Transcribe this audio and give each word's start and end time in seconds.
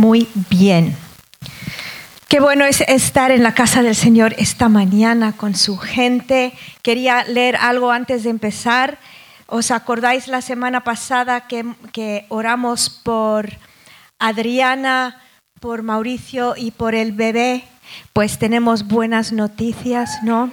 muy 0.00 0.28
bien. 0.48 0.96
Qué 2.26 2.40
bueno 2.40 2.64
es 2.64 2.80
estar 2.80 3.30
en 3.32 3.42
la 3.42 3.52
casa 3.52 3.82
del 3.82 3.94
Señor 3.94 4.34
esta 4.38 4.70
mañana 4.70 5.32
con 5.36 5.54
su 5.54 5.76
gente. 5.76 6.54
Quería 6.80 7.24
leer 7.24 7.56
algo 7.56 7.90
antes 7.90 8.24
de 8.24 8.30
empezar. 8.30 8.96
¿Os 9.46 9.70
acordáis 9.70 10.26
la 10.26 10.40
semana 10.40 10.84
pasada 10.84 11.46
que, 11.46 11.66
que 11.92 12.24
oramos 12.30 12.88
por 12.88 13.50
Adriana, 14.18 15.20
por 15.60 15.82
Mauricio 15.82 16.54
y 16.56 16.70
por 16.70 16.94
el 16.94 17.12
bebé? 17.12 17.64
Pues 18.14 18.38
tenemos 18.38 18.86
buenas 18.88 19.32
noticias, 19.32 20.22
¿no? 20.22 20.50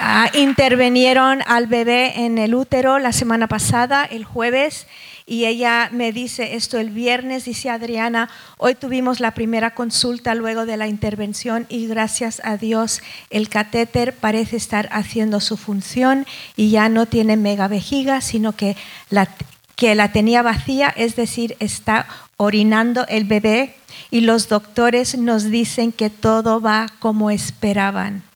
Ah, 0.00 0.30
intervinieron 0.34 1.42
al 1.48 1.66
bebé 1.66 2.24
en 2.24 2.38
el 2.38 2.54
útero 2.54 3.00
la 3.00 3.10
semana 3.10 3.48
pasada, 3.48 4.04
el 4.04 4.24
jueves, 4.24 4.86
y 5.28 5.44
ella 5.44 5.90
me 5.92 6.10
dice 6.10 6.56
esto 6.56 6.78
el 6.78 6.88
viernes, 6.88 7.44
dice 7.44 7.68
Adriana, 7.68 8.30
hoy 8.56 8.74
tuvimos 8.74 9.20
la 9.20 9.32
primera 9.32 9.74
consulta 9.74 10.34
luego 10.34 10.64
de 10.64 10.78
la 10.78 10.88
intervención 10.88 11.66
y 11.68 11.86
gracias 11.86 12.40
a 12.44 12.56
Dios 12.56 13.02
el 13.28 13.50
catéter 13.50 14.14
parece 14.14 14.56
estar 14.56 14.88
haciendo 14.90 15.40
su 15.40 15.58
función 15.58 16.26
y 16.56 16.70
ya 16.70 16.88
no 16.88 17.04
tiene 17.04 17.36
mega 17.36 17.68
vejiga, 17.68 18.22
sino 18.22 18.52
que 18.52 18.74
la, 19.10 19.28
que 19.76 19.94
la 19.94 20.12
tenía 20.12 20.40
vacía, 20.40 20.88
es 20.96 21.14
decir, 21.14 21.56
está 21.60 22.06
orinando 22.38 23.06
el 23.08 23.24
bebé 23.24 23.74
y 24.10 24.22
los 24.22 24.48
doctores 24.48 25.18
nos 25.18 25.44
dicen 25.44 25.92
que 25.92 26.08
todo 26.08 26.62
va 26.62 26.86
como 27.00 27.30
esperaban. 27.30 28.27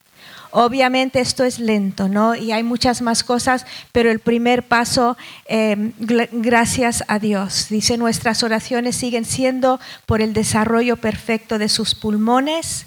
Obviamente 0.53 1.19
esto 1.21 1.45
es 1.45 1.59
lento, 1.59 2.09
¿no? 2.09 2.35
Y 2.35 2.53
hay 2.53 2.63
muchas 2.63 3.01
más 3.01 3.25
cosas, 3.25 3.65
pero 3.91 4.11
el 4.11 4.21
primer 4.21 4.63
paso, 4.63 5.17
em, 5.47 5.93
gracias 5.99 7.05
a 7.09 7.19
Dios. 7.19 7.69
Dice, 7.71 7.97
nuestras 7.97 8.43
oraciones 8.43 8.95
siguen 8.95 9.25
siendo 9.25 9.81
por 10.05 10.21
el 10.21 10.35
desarrollo 10.35 10.99
perfecto 10.99 11.59
de 11.59 11.71
sus 11.71 11.95
pulmones. 11.95 12.85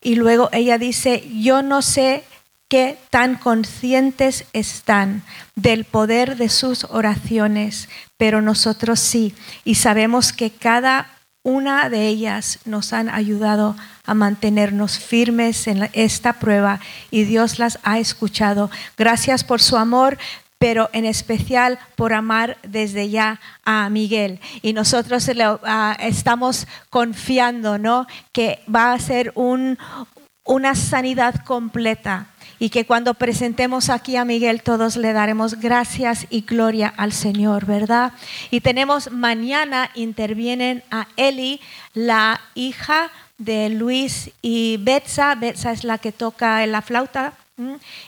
Y 0.00 0.14
luego 0.14 0.48
ella 0.52 0.78
dice, 0.78 1.28
yo 1.32 1.62
no 1.62 1.82
sé 1.82 2.22
qué 2.68 2.96
tan 3.10 3.34
conscientes 3.34 4.44
están 4.52 5.24
del 5.56 5.84
poder 5.84 6.36
de 6.36 6.48
sus 6.48 6.84
oraciones, 6.84 7.88
pero 8.16 8.40
nosotros 8.40 9.00
sí. 9.00 9.34
Y 9.64 9.74
sabemos 9.74 10.32
que 10.32 10.50
cada 10.50 11.10
una 11.42 11.88
de 11.88 12.06
ellas 12.06 12.60
nos 12.64 12.92
han 12.92 13.08
ayudado 13.08 13.76
a 14.04 14.14
mantenernos 14.14 14.98
firmes 14.98 15.66
en 15.66 15.88
esta 15.92 16.34
prueba 16.34 16.80
y 17.10 17.24
Dios 17.24 17.58
las 17.58 17.78
ha 17.82 17.98
escuchado. 17.98 18.70
Gracias 18.96 19.42
por 19.42 19.60
su 19.60 19.76
amor, 19.76 20.18
pero 20.58 20.88
en 20.92 21.04
especial 21.04 21.80
por 21.96 22.12
amar 22.12 22.58
desde 22.62 23.10
ya 23.10 23.40
a 23.64 23.88
Miguel. 23.90 24.38
Y 24.62 24.72
nosotros 24.72 25.28
ah, 25.64 25.96
estamos 25.98 26.68
confiando, 26.90 27.78
¿no? 27.78 28.06
Que 28.32 28.60
va 28.72 28.92
a 28.92 28.98
ser 29.00 29.32
una 29.34 30.74
sanidad 30.76 31.44
completa 31.44 32.31
y 32.62 32.70
que 32.70 32.86
cuando 32.86 33.14
presentemos 33.14 33.90
aquí 33.90 34.14
a 34.14 34.24
Miguel 34.24 34.62
todos 34.62 34.94
le 34.94 35.12
daremos 35.12 35.58
gracias 35.58 36.28
y 36.30 36.42
gloria 36.42 36.94
al 36.96 37.10
Señor, 37.10 37.66
¿verdad? 37.66 38.12
Y 38.52 38.60
tenemos 38.60 39.10
mañana 39.10 39.90
intervienen 39.96 40.84
a 40.88 41.08
Eli, 41.16 41.60
la 41.92 42.40
hija 42.54 43.10
de 43.36 43.68
Luis 43.68 44.30
y 44.42 44.76
Betsa. 44.76 45.34
Betsa 45.34 45.72
es 45.72 45.82
la 45.82 45.98
que 45.98 46.12
toca 46.12 46.64
la 46.68 46.82
flauta. 46.82 47.32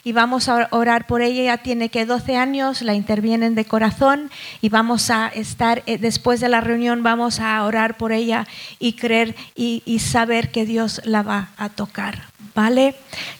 Y 0.04 0.12
vamos 0.12 0.48
a 0.48 0.68
orar 0.70 1.06
por 1.06 1.20
ella, 1.20 1.42
ella 1.42 1.56
tiene 1.58 1.90
que 1.90 2.06
12 2.06 2.36
años, 2.36 2.80
la 2.80 2.94
intervienen 2.94 3.54
de 3.54 3.66
corazón 3.66 4.30
y 4.62 4.70
vamos 4.70 5.10
a 5.10 5.28
estar, 5.28 5.82
eh, 5.84 5.98
después 5.98 6.40
de 6.40 6.48
la 6.48 6.62
reunión 6.62 7.02
vamos 7.02 7.40
a 7.40 7.62
orar 7.62 7.98
por 7.98 8.12
ella 8.12 8.46
y 8.78 8.94
creer 8.94 9.36
y, 9.54 9.98
saber 9.98 10.50
que 10.50 10.64
Dios 10.64 11.02
la 11.04 11.22
va 11.22 11.50
a 11.58 11.68
tocar. 11.68 12.22
¿vale? 12.54 12.94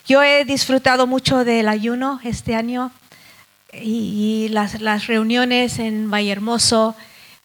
Yo 0.05 0.21
he 0.21 0.45
disfrutado 0.45 1.07
mucho 1.07 1.43
del 1.43 1.67
ayuno 1.67 2.19
este 2.23 2.53
año 2.53 2.91
y, 3.73 4.47
las, 4.51 4.81
las, 4.81 5.07
reuniones 5.07 5.79
en 5.79 6.11
Vallehermoso 6.11 6.95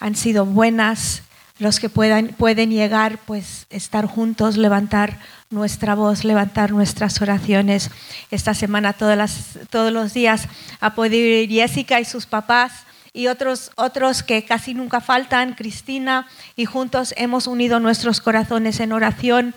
han 0.00 0.16
sido 0.16 0.44
buenas. 0.44 1.22
Los 1.60 1.78
que 1.78 1.88
puedan, 1.88 2.28
pueden 2.28 2.70
llegar, 2.70 3.18
pues 3.26 3.66
estar 3.70 4.06
juntos, 4.06 4.56
levantar 4.56 5.20
nuestra 5.50 5.94
voz, 5.94 6.24
levantar 6.24 6.72
nuestras 6.72 7.20
oraciones. 7.22 7.90
Esta 8.32 8.54
semana, 8.54 8.94
todas 8.94 9.16
las, 9.16 9.58
todos 9.70 9.92
los 9.92 10.12
días, 10.12 10.48
ha 10.80 10.94
podido 10.94 11.24
ir 11.24 11.48
Jessica 11.48 12.00
y 12.00 12.04
sus 12.04 12.26
papás 12.26 12.72
y 13.12 13.26
otros, 13.26 13.72
otros 13.76 14.22
que 14.22 14.44
casi 14.44 14.74
nunca 14.74 15.00
faltan, 15.00 15.54
Cristina, 15.54 16.26
y 16.56 16.64
juntos 16.64 17.12
hemos 17.16 17.46
unido 17.46 17.80
nuestros 17.80 18.20
corazones 18.20 18.80
en 18.80 18.92
oración 18.92 19.54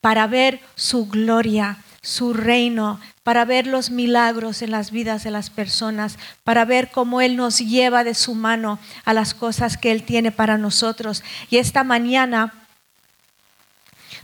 para 0.00 0.26
ver 0.26 0.60
su 0.74 1.06
gloria, 1.06 1.78
su 2.02 2.34
reino, 2.34 3.00
para 3.22 3.44
ver 3.44 3.68
los 3.68 3.90
milagros 3.90 4.60
en 4.62 4.72
las 4.72 4.90
vidas 4.90 5.22
de 5.22 5.30
las 5.30 5.50
personas, 5.50 6.18
para 6.42 6.64
ver 6.64 6.90
cómo 6.90 7.20
Él 7.20 7.36
nos 7.36 7.58
lleva 7.58 8.02
de 8.02 8.14
su 8.14 8.34
mano 8.34 8.80
a 9.04 9.14
las 9.14 9.34
cosas 9.34 9.76
que 9.76 9.92
Él 9.92 10.02
tiene 10.02 10.32
para 10.32 10.58
nosotros. 10.58 11.22
Y 11.48 11.58
esta 11.58 11.84
mañana 11.84 12.52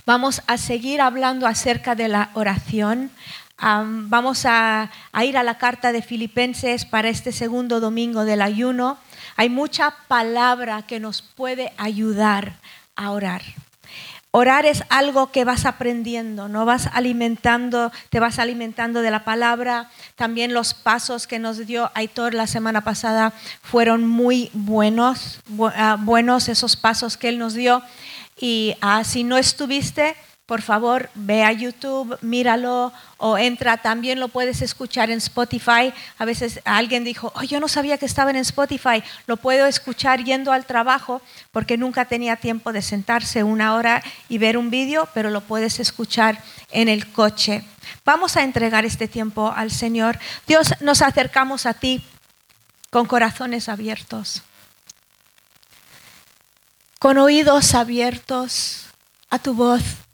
vamos 0.05 0.41
a 0.47 0.57
seguir 0.57 0.99
hablando 0.99 1.47
acerca 1.47 1.95
de 1.95 2.09
la 2.09 2.31
oración. 2.33 3.11
vamos 3.61 4.45
a, 4.45 4.91
ir 5.23 5.37
a 5.37 5.43
la 5.43 5.57
carta 5.57 5.93
de 5.93 6.01
Filipenses 6.01 6.83
para 6.83 7.07
este 7.07 7.31
segundo 7.31 7.79
domingo 7.79 8.25
del 8.25 8.41
ayuno. 8.41 8.97
Hay 9.37 9.49
mucha 9.49 9.95
palabra 10.09 10.81
que 10.81 10.99
nos 10.99 11.21
puede 11.21 11.71
ayudar 11.77 12.59
a 12.97 13.11
orar. 13.11 13.41
Orar 14.31 14.67
es 14.67 14.83
algo 14.89 15.31
que 15.31 15.43
vas 15.43 15.65
aprendiendo, 15.65 16.49
no 16.49 16.63
vas 16.63 16.87
alimentando, 16.93 17.91
te 18.11 18.19
vas 18.19 18.37
alimentando 18.37 19.01
de 19.01 19.09
la 19.09 19.25
palabra. 19.25 19.89
También 20.15 20.53
los 20.53 20.75
pasos 20.75 21.25
que 21.25 21.39
nos 21.39 21.65
dio 21.65 21.89
Aitor 21.95 22.35
la 22.35 22.45
semana 22.45 22.81
pasada 22.81 23.33
fueron 23.63 24.05
muy 24.05 24.51
buenos, 24.53 25.41
ah, 25.75 25.97
buenos 25.99 26.47
esos 26.47 26.75
pasos 26.75 27.17
que 27.17 27.29
él 27.29 27.39
nos 27.39 27.55
dio. 27.55 27.81
Y 28.39 28.75
ah, 28.81 29.03
si 29.03 29.23
no 29.23 29.35
estuviste, 29.35 30.15
por 30.49 30.63
favor, 30.63 31.11
ve 31.13 31.43
a 31.43 31.51
YouTube, 31.51 32.17
míralo 32.21 32.91
o 33.17 33.37
entra. 33.37 33.77
También 33.77 34.19
lo 34.19 34.29
puedes 34.29 34.63
escuchar 34.63 35.11
en 35.11 35.19
Spotify. 35.19 35.93
A 36.17 36.25
veces 36.25 36.59
alguien 36.65 37.03
dijo, 37.03 37.31
oh, 37.35 37.43
yo 37.43 37.59
no 37.59 37.67
sabía 37.67 37.99
que 37.99 38.07
estaba 38.07 38.31
en 38.31 38.37
Spotify. 38.37 39.03
Lo 39.27 39.37
puedo 39.37 39.67
escuchar 39.67 40.23
yendo 40.23 40.51
al 40.51 40.65
trabajo 40.65 41.21
porque 41.51 41.77
nunca 41.77 42.05
tenía 42.05 42.35
tiempo 42.35 42.73
de 42.73 42.81
sentarse 42.81 43.43
una 43.43 43.75
hora 43.75 44.01
y 44.27 44.39
ver 44.39 44.57
un 44.57 44.71
vídeo, 44.71 45.07
pero 45.13 45.29
lo 45.29 45.41
puedes 45.41 45.79
escuchar 45.79 46.41
en 46.71 46.89
el 46.89 47.11
coche. 47.11 47.63
Vamos 48.03 48.35
a 48.35 48.41
entregar 48.41 48.85
este 48.85 49.07
tiempo 49.07 49.53
al 49.55 49.69
Señor. 49.69 50.17
Dios, 50.47 50.73
nos 50.79 51.03
acercamos 51.03 51.67
a 51.67 51.75
ti 51.75 52.03
con 52.89 53.05
corazones 53.05 53.69
abiertos, 53.69 54.41
con 56.97 57.19
oídos 57.19 57.75
abiertos 57.75 58.87
a 59.29 59.37
tu 59.37 59.53
voz 59.53 60.08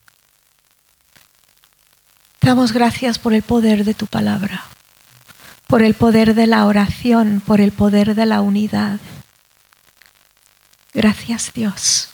Damos 2.45 2.73
gracias 2.73 3.17
por 3.17 3.33
el 3.33 3.41
poder 3.41 3.85
de 3.85 3.95
tu 3.95 4.05
palabra, 4.05 4.65
por 5.65 5.81
el 5.81 5.95
poder 5.95 6.35
de 6.35 6.45
la 6.45 6.67
oración, 6.67 7.41
por 7.43 7.59
el 7.59 7.71
poder 7.71 8.13
de 8.13 8.27
la 8.27 8.41
unidad. 8.41 8.99
Gracias 10.93 11.51
Dios. 11.55 12.09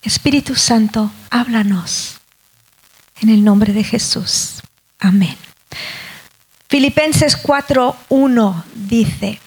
Espíritu 0.00 0.54
Santo, 0.54 1.10
háblanos. 1.30 2.20
En 3.20 3.30
el 3.30 3.42
nombre 3.42 3.72
de 3.72 3.82
Jesús. 3.82 4.62
Amén. 5.00 5.36
Filipenses 6.68 7.36
4.1 7.42 8.62
dice, 8.76 9.40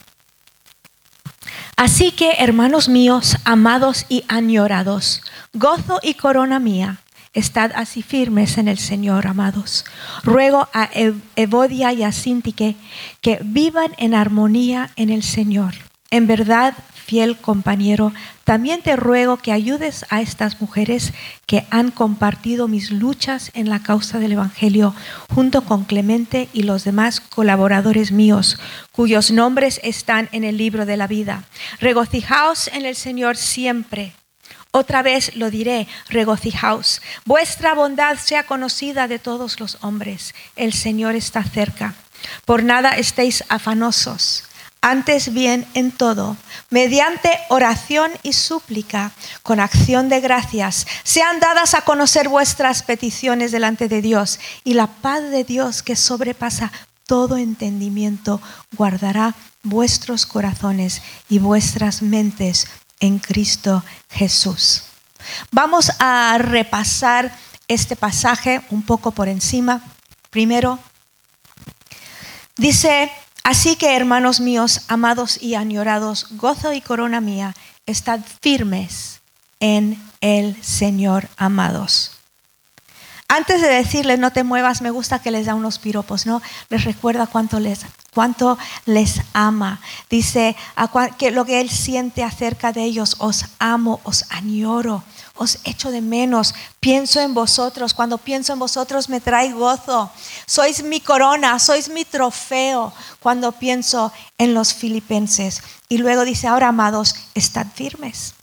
Así 1.77 2.11
que, 2.11 2.31
hermanos 2.39 2.89
míos, 2.89 3.38
amados 3.45 4.07
y 4.09 4.25
añorados, 4.27 5.21
gozo 5.53 6.01
y 6.03 6.15
corona 6.15 6.59
mía 6.59 6.97
Estad 7.37 7.71
así 7.75 8.01
firmes 8.01 8.57
en 8.57 8.67
el 8.67 8.79
Señor, 8.79 9.27
amados. 9.27 9.85
Ruego 10.23 10.69
a 10.73 10.89
Evodia 11.35 11.93
y 11.93 12.01
a 12.01 12.11
Sintique 12.11 12.75
que 13.21 13.37
vivan 13.43 13.91
en 13.99 14.15
armonía 14.15 14.89
en 14.95 15.11
el 15.11 15.21
Señor. 15.21 15.75
En 16.09 16.25
verdad, 16.25 16.73
fiel 16.95 17.37
compañero, 17.37 18.11
también 18.43 18.81
te 18.81 18.95
ruego 18.95 19.37
que 19.37 19.51
ayudes 19.51 20.03
a 20.09 20.19
estas 20.19 20.59
mujeres 20.59 21.13
que 21.45 21.67
han 21.69 21.91
compartido 21.91 22.67
mis 22.67 22.89
luchas 22.89 23.51
en 23.53 23.69
la 23.69 23.83
causa 23.83 24.17
del 24.17 24.31
Evangelio, 24.31 24.95
junto 25.31 25.63
con 25.63 25.83
Clemente 25.83 26.49
y 26.53 26.63
los 26.63 26.85
demás 26.85 27.19
colaboradores 27.21 28.11
míos, 28.11 28.59
cuyos 28.91 29.29
nombres 29.29 29.79
están 29.83 30.27
en 30.31 30.43
el 30.43 30.57
libro 30.57 30.87
de 30.87 30.97
la 30.97 31.05
vida. 31.05 31.43
Regocijaos 31.79 32.67
en 32.69 32.87
el 32.87 32.95
Señor 32.95 33.37
siempre. 33.37 34.15
Otra 34.71 35.01
vez 35.01 35.35
lo 35.35 35.49
diré, 35.49 35.87
regocijaos. 36.09 37.01
Vuestra 37.25 37.73
bondad 37.73 38.17
sea 38.17 38.45
conocida 38.45 39.07
de 39.07 39.19
todos 39.19 39.59
los 39.59 39.77
hombres. 39.81 40.35
El 40.55 40.73
Señor 40.73 41.15
está 41.15 41.43
cerca. 41.43 41.95
Por 42.45 42.63
nada 42.63 42.91
estéis 42.91 43.43
afanosos. 43.49 44.43
Antes 44.81 45.33
bien 45.33 45.67
en 45.73 45.91
todo, 45.91 46.37
mediante 46.69 47.31
oración 47.49 48.11
y 48.21 48.33
súplica, 48.33 49.11
con 49.41 49.59
acción 49.59 50.07
de 50.07 50.21
gracias, 50.21 50.85
sean 51.03 51.39
dadas 51.39 51.73
a 51.73 51.81
conocer 51.81 52.29
vuestras 52.29 52.83
peticiones 52.83 53.51
delante 53.51 53.87
de 53.87 54.01
Dios, 54.01 54.39
y 54.63 54.75
la 54.75 54.87
paz 54.87 55.23
de 55.31 55.43
Dios 55.43 55.81
que 55.81 55.95
sobrepasa 55.95 56.71
todo 57.07 57.37
entendimiento 57.37 58.39
guardará 58.77 59.33
vuestros 59.63 60.25
corazones 60.25 61.01
y 61.27 61.39
vuestras 61.39 62.01
mentes 62.01 62.67
en 62.99 63.19
Cristo 63.19 63.83
Jesús. 64.09 64.83
Vamos 65.51 65.91
a 65.99 66.38
repasar 66.39 67.35
este 67.67 67.95
pasaje 67.95 68.61
un 68.69 68.81
poco 68.81 69.11
por 69.11 69.27
encima. 69.27 69.81
Primero, 70.29 70.79
dice 72.55 73.11
Así 73.47 73.77
que, 73.77 73.95
hermanos 73.95 74.41
míos, 74.41 74.81
amados 74.89 75.41
y 75.41 75.55
añorados, 75.55 76.27
gozo 76.31 76.73
y 76.73 76.81
corona 76.81 77.21
mía, 77.21 77.55
estad 77.85 78.19
firmes 78.41 79.21
en 79.61 80.03
el 80.19 80.61
Señor, 80.61 81.29
amados. 81.38 82.16
Antes 83.29 83.62
de 83.62 83.68
decirles 83.68 84.19
no 84.19 84.31
te 84.31 84.44
muevas, 84.44 84.81
me 84.81 84.89
gusta 84.89 85.19
que 85.19 85.31
les 85.31 85.45
da 85.45 85.56
unos 85.56 85.79
piropos, 85.79 86.25
¿no? 86.25 86.41
Les 86.69 86.85
recuerda 86.85 87.27
cuánto 87.27 87.59
les, 87.59 87.85
cuánto 88.13 88.57
les 88.85 89.21
ama. 89.33 89.81
Dice 90.09 90.56
que 91.18 91.31
lo 91.31 91.45
que 91.45 91.59
Él 91.59 91.69
siente 91.69 92.24
acerca 92.24 92.71
de 92.71 92.83
ellos, 92.83 93.15
os 93.19 93.45
amo, 93.59 94.00
os 94.03 94.25
añoro 94.29 95.03
os 95.38 95.59
echo 95.63 95.91
de 95.91 96.01
menos, 96.01 96.53
pienso 96.79 97.21
en 97.21 97.33
vosotros, 97.33 97.94
cuando 97.94 98.18
pienso 98.18 98.53
en 98.53 98.59
vosotros 98.59 99.09
me 99.09 99.21
trae 99.21 99.53
gozo, 99.53 100.12
sois 100.45 100.83
mi 100.83 101.00
corona, 101.00 101.59
sois 101.59 101.89
mi 101.89 102.06
trofeo 102.06 102.91
cuando 103.21 103.51
pienso 103.51 104.12
en 104.38 104.53
los 104.53 104.73
filipenses. 104.73 105.62
Y 105.89 106.00
luego 106.00 106.25
dice, 106.25 106.47
ahora 106.47 106.69
amados, 106.69 107.15
estad 107.35 107.68
firmes. 107.73 108.33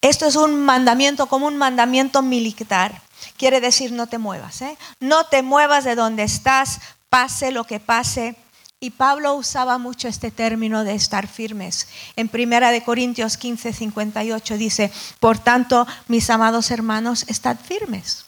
Esto 0.00 0.26
es 0.26 0.36
un 0.36 0.64
mandamiento 0.64 1.26
como 1.26 1.46
un 1.46 1.58
mandamiento 1.58 2.22
militar. 2.22 3.02
Quiere 3.40 3.62
decir 3.62 3.90
no 3.90 4.06
te 4.06 4.18
muevas, 4.18 4.60
¿eh? 4.60 4.76
no 5.00 5.24
te 5.24 5.40
muevas 5.40 5.84
de 5.84 5.94
donde 5.94 6.24
estás, 6.24 6.78
pase 7.08 7.52
lo 7.52 7.64
que 7.64 7.80
pase 7.80 8.36
y 8.80 8.90
Pablo 8.90 9.32
usaba 9.32 9.78
mucho 9.78 10.08
este 10.08 10.30
término 10.30 10.84
de 10.84 10.94
estar 10.94 11.26
firmes. 11.26 11.88
En 12.16 12.28
Primera 12.28 12.70
de 12.70 12.82
Corintios 12.82 13.38
15, 13.38 13.72
58 13.72 14.58
dice, 14.58 14.92
por 15.20 15.38
tanto, 15.38 15.86
mis 16.06 16.28
amados 16.28 16.70
hermanos, 16.70 17.24
estad 17.28 17.56
firmes, 17.56 18.26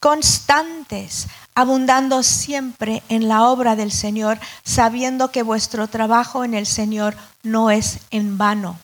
constantes, 0.00 1.26
abundando 1.54 2.22
siempre 2.22 3.02
en 3.10 3.28
la 3.28 3.42
obra 3.42 3.76
del 3.76 3.92
Señor, 3.92 4.40
sabiendo 4.64 5.30
que 5.30 5.42
vuestro 5.42 5.86
trabajo 5.86 6.44
en 6.44 6.54
el 6.54 6.64
Señor 6.64 7.14
no 7.42 7.70
es 7.70 7.98
en 8.10 8.38
vano. 8.38 8.78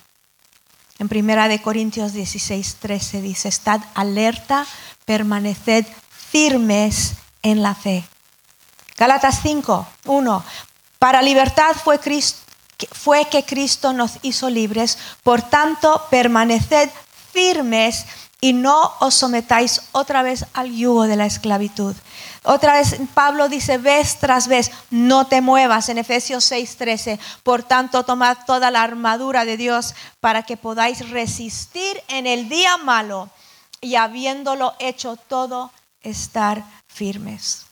En 0.98 1.08
Primera 1.08 1.48
de 1.48 1.60
Corintios 1.60 2.12
16, 2.12 2.76
13 2.81 3.20
dice, 3.20 3.48
estad 3.48 3.81
alerta, 3.94 4.66
permaneced 5.04 5.87
firmes 6.10 7.12
en 7.43 7.62
la 7.62 7.75
fe. 7.75 8.04
Galatas 8.96 9.40
5, 9.43 9.87
1. 10.06 10.44
Para 10.98 11.20
libertad 11.20 11.76
fue, 11.76 11.98
que 13.28 13.44
Cristo 13.44 13.93
nos 13.93 14.19
hizo 14.22 14.48
libres, 14.48 14.98
por 15.22 15.43
tanto 15.43 16.06
permaneced 16.10 16.88
firmes 17.32 18.06
y 18.46 18.52
no 18.52 18.93
os 19.00 19.16
sometáis 19.16 19.81
otra 19.90 20.22
vez 20.22 20.46
al 20.52 20.72
yugo 20.72 21.08
de 21.08 21.16
la 21.16 21.26
esclavitud. 21.26 21.96
Otra 22.44 22.75
vez 22.75 22.94
Pablo 23.12 23.48
dice 23.48 23.76
vez 23.76 24.19
tras 24.20 24.46
vez, 24.46 24.70
no 24.88 25.26
te 25.26 25.40
muevas 25.40 25.88
en 25.88 25.98
Efesios 25.98 26.44
6:13. 26.44 27.19
Por 27.43 27.64
tanto, 27.64 28.04
tomad 28.04 28.38
toda 28.46 28.70
la 28.70 28.84
armadura 28.84 29.44
de 29.44 29.56
Dios 29.56 29.96
para 30.20 30.44
que 30.44 30.56
podáis 30.56 31.10
resistir 31.10 32.00
en 32.06 32.28
el 32.28 32.48
día 32.48 32.76
malo 32.76 33.31
y 33.81 33.96
habiéndolo 33.96 34.76
hecho 34.78 35.16
todo, 35.16 35.72
estar 36.00 36.62
firmes. 36.87 37.66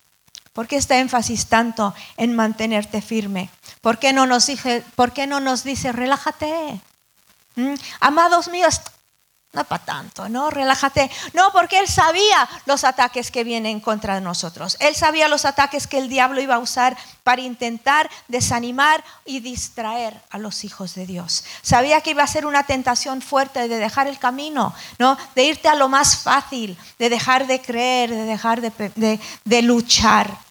¿Por 0.53 0.67
qué 0.67 0.75
está 0.75 0.99
énfasis 0.99 1.47
tanto 1.47 1.95
en 2.17 2.35
mantenerte 2.35 3.01
firme? 3.01 3.49
¿Por 3.81 4.01
qué 4.01 4.13
no 4.13 4.27
nos 4.27 4.49
dice, 4.49 4.83
por 4.97 5.13
qué 5.13 5.29
no 5.29 5.39
nos 5.39 5.63
dice 5.63 5.93
relájate? 5.93 6.81
¿Mm? 7.55 7.75
Amados 8.01 8.49
míos, 8.49 8.81
no 9.55 9.65
para 9.65 9.85
tanto, 9.85 10.29
¿no? 10.29 10.51
Relájate. 10.51 11.11
No, 11.33 11.51
porque 11.53 11.79
él 11.79 11.89
sabía 11.89 12.49
los 12.67 12.85
ataques 12.85 13.31
que 13.31 13.45
vienen 13.45 13.81
contra 13.81 14.21
nosotros. 14.21 14.77
Él 14.81 14.95
sabía 14.95 15.29
los 15.29 15.45
ataques 15.45 15.87
que 15.87 15.99
el 15.99 16.09
diablo 16.09 16.41
iba 16.41 16.57
a 16.57 16.59
usar 16.59 16.97
para 17.23 17.41
intentar 17.41 18.11
desanimar 18.29 19.03
y 19.25 19.41
distraer 19.41 20.21
a 20.31 20.39
los 20.39 20.65
hijos 20.65 20.95
de 20.95 21.07
Dios. 21.07 21.45
Sabía 21.63 22.01
que 22.01 22.11
iba 22.11 22.23
a 22.23 22.27
ser 22.27 22.47
una 22.47 22.65
tentación 22.65 23.23
fuerte 23.23 23.69
de 23.69 23.79
dejar 23.79 24.09
el 24.09 24.19
camino, 24.19 24.75
¿no? 24.99 25.17
De 25.35 25.45
irte 25.45 25.69
a 25.69 25.75
lo 25.75 25.89
más 25.89 26.19
fácil, 26.19 26.77
de 26.99 27.09
dejar 27.09 27.47
de 27.47 27.61
creer, 27.61 28.11
de 28.11 28.25
dejar 28.25 28.61
de, 28.61 29.21
de 29.45 29.63
luchar 29.63 30.45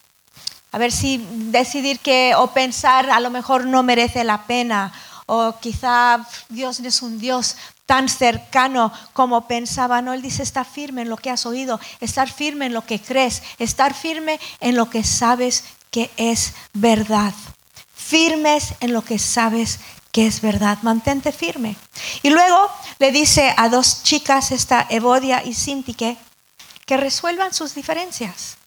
a 0.74 0.80
ver 0.80 0.92
si 0.92 1.24
decidir 1.52 2.00
que 2.00 2.34
o 2.36 2.48
pensar 2.48 3.12
a 3.12 3.20
lo 3.20 3.30
mejor 3.30 3.68
no 3.68 3.84
merece 3.84 4.24
la 4.24 4.48
pena 4.48 4.92
o 5.26 5.56
quizá 5.60 6.28
Dios 6.50 6.80
no 6.80 6.88
es 6.88 7.02
un 7.02 7.20
Dios 7.20 7.56
tan 7.86 8.10
cercano 8.10 8.92
como 9.14 9.48
pensaba. 9.48 10.02
No, 10.02 10.14
Él 10.14 10.22
dice, 10.22 10.44
estar 10.44 10.66
firme 10.66 11.04
en 11.04 11.10
lo 11.10 11.18
que 11.18 11.30
has 11.30 11.46
oído, 11.46 11.80
estar 12.00 12.32
firme 12.32 12.66
en 12.68 12.74
lo 12.74 12.86
que 12.86 13.02
crees, 13.02 13.44
estar 13.60 13.94
firme 13.94 14.40
en 14.60 14.76
lo 14.76 14.90
que 14.90 15.04
sabes 15.04 15.64
que 15.92 16.10
es 16.18 16.54
verdad. 16.74 17.34
Firmes 17.96 18.74
en 18.80 18.94
lo 18.94 19.04
que 19.04 19.20
sabes 19.20 19.80
que 20.12 20.28
es 20.28 20.42
verdad. 20.42 20.78
Mantente 20.82 21.32
firme. 21.32 21.76
Y 22.22 22.30
luego 22.30 22.70
le 23.00 23.12
dice 23.12 23.54
a 23.58 23.70
dos 23.70 24.04
chicas, 24.04 24.52
esta 24.52 24.86
Evodia 24.90 25.44
y 25.44 25.54
Sintique, 25.54 26.18
que 26.86 26.98
resuelvan 26.98 27.54
sus 27.54 27.76
diferencias. 27.76 28.58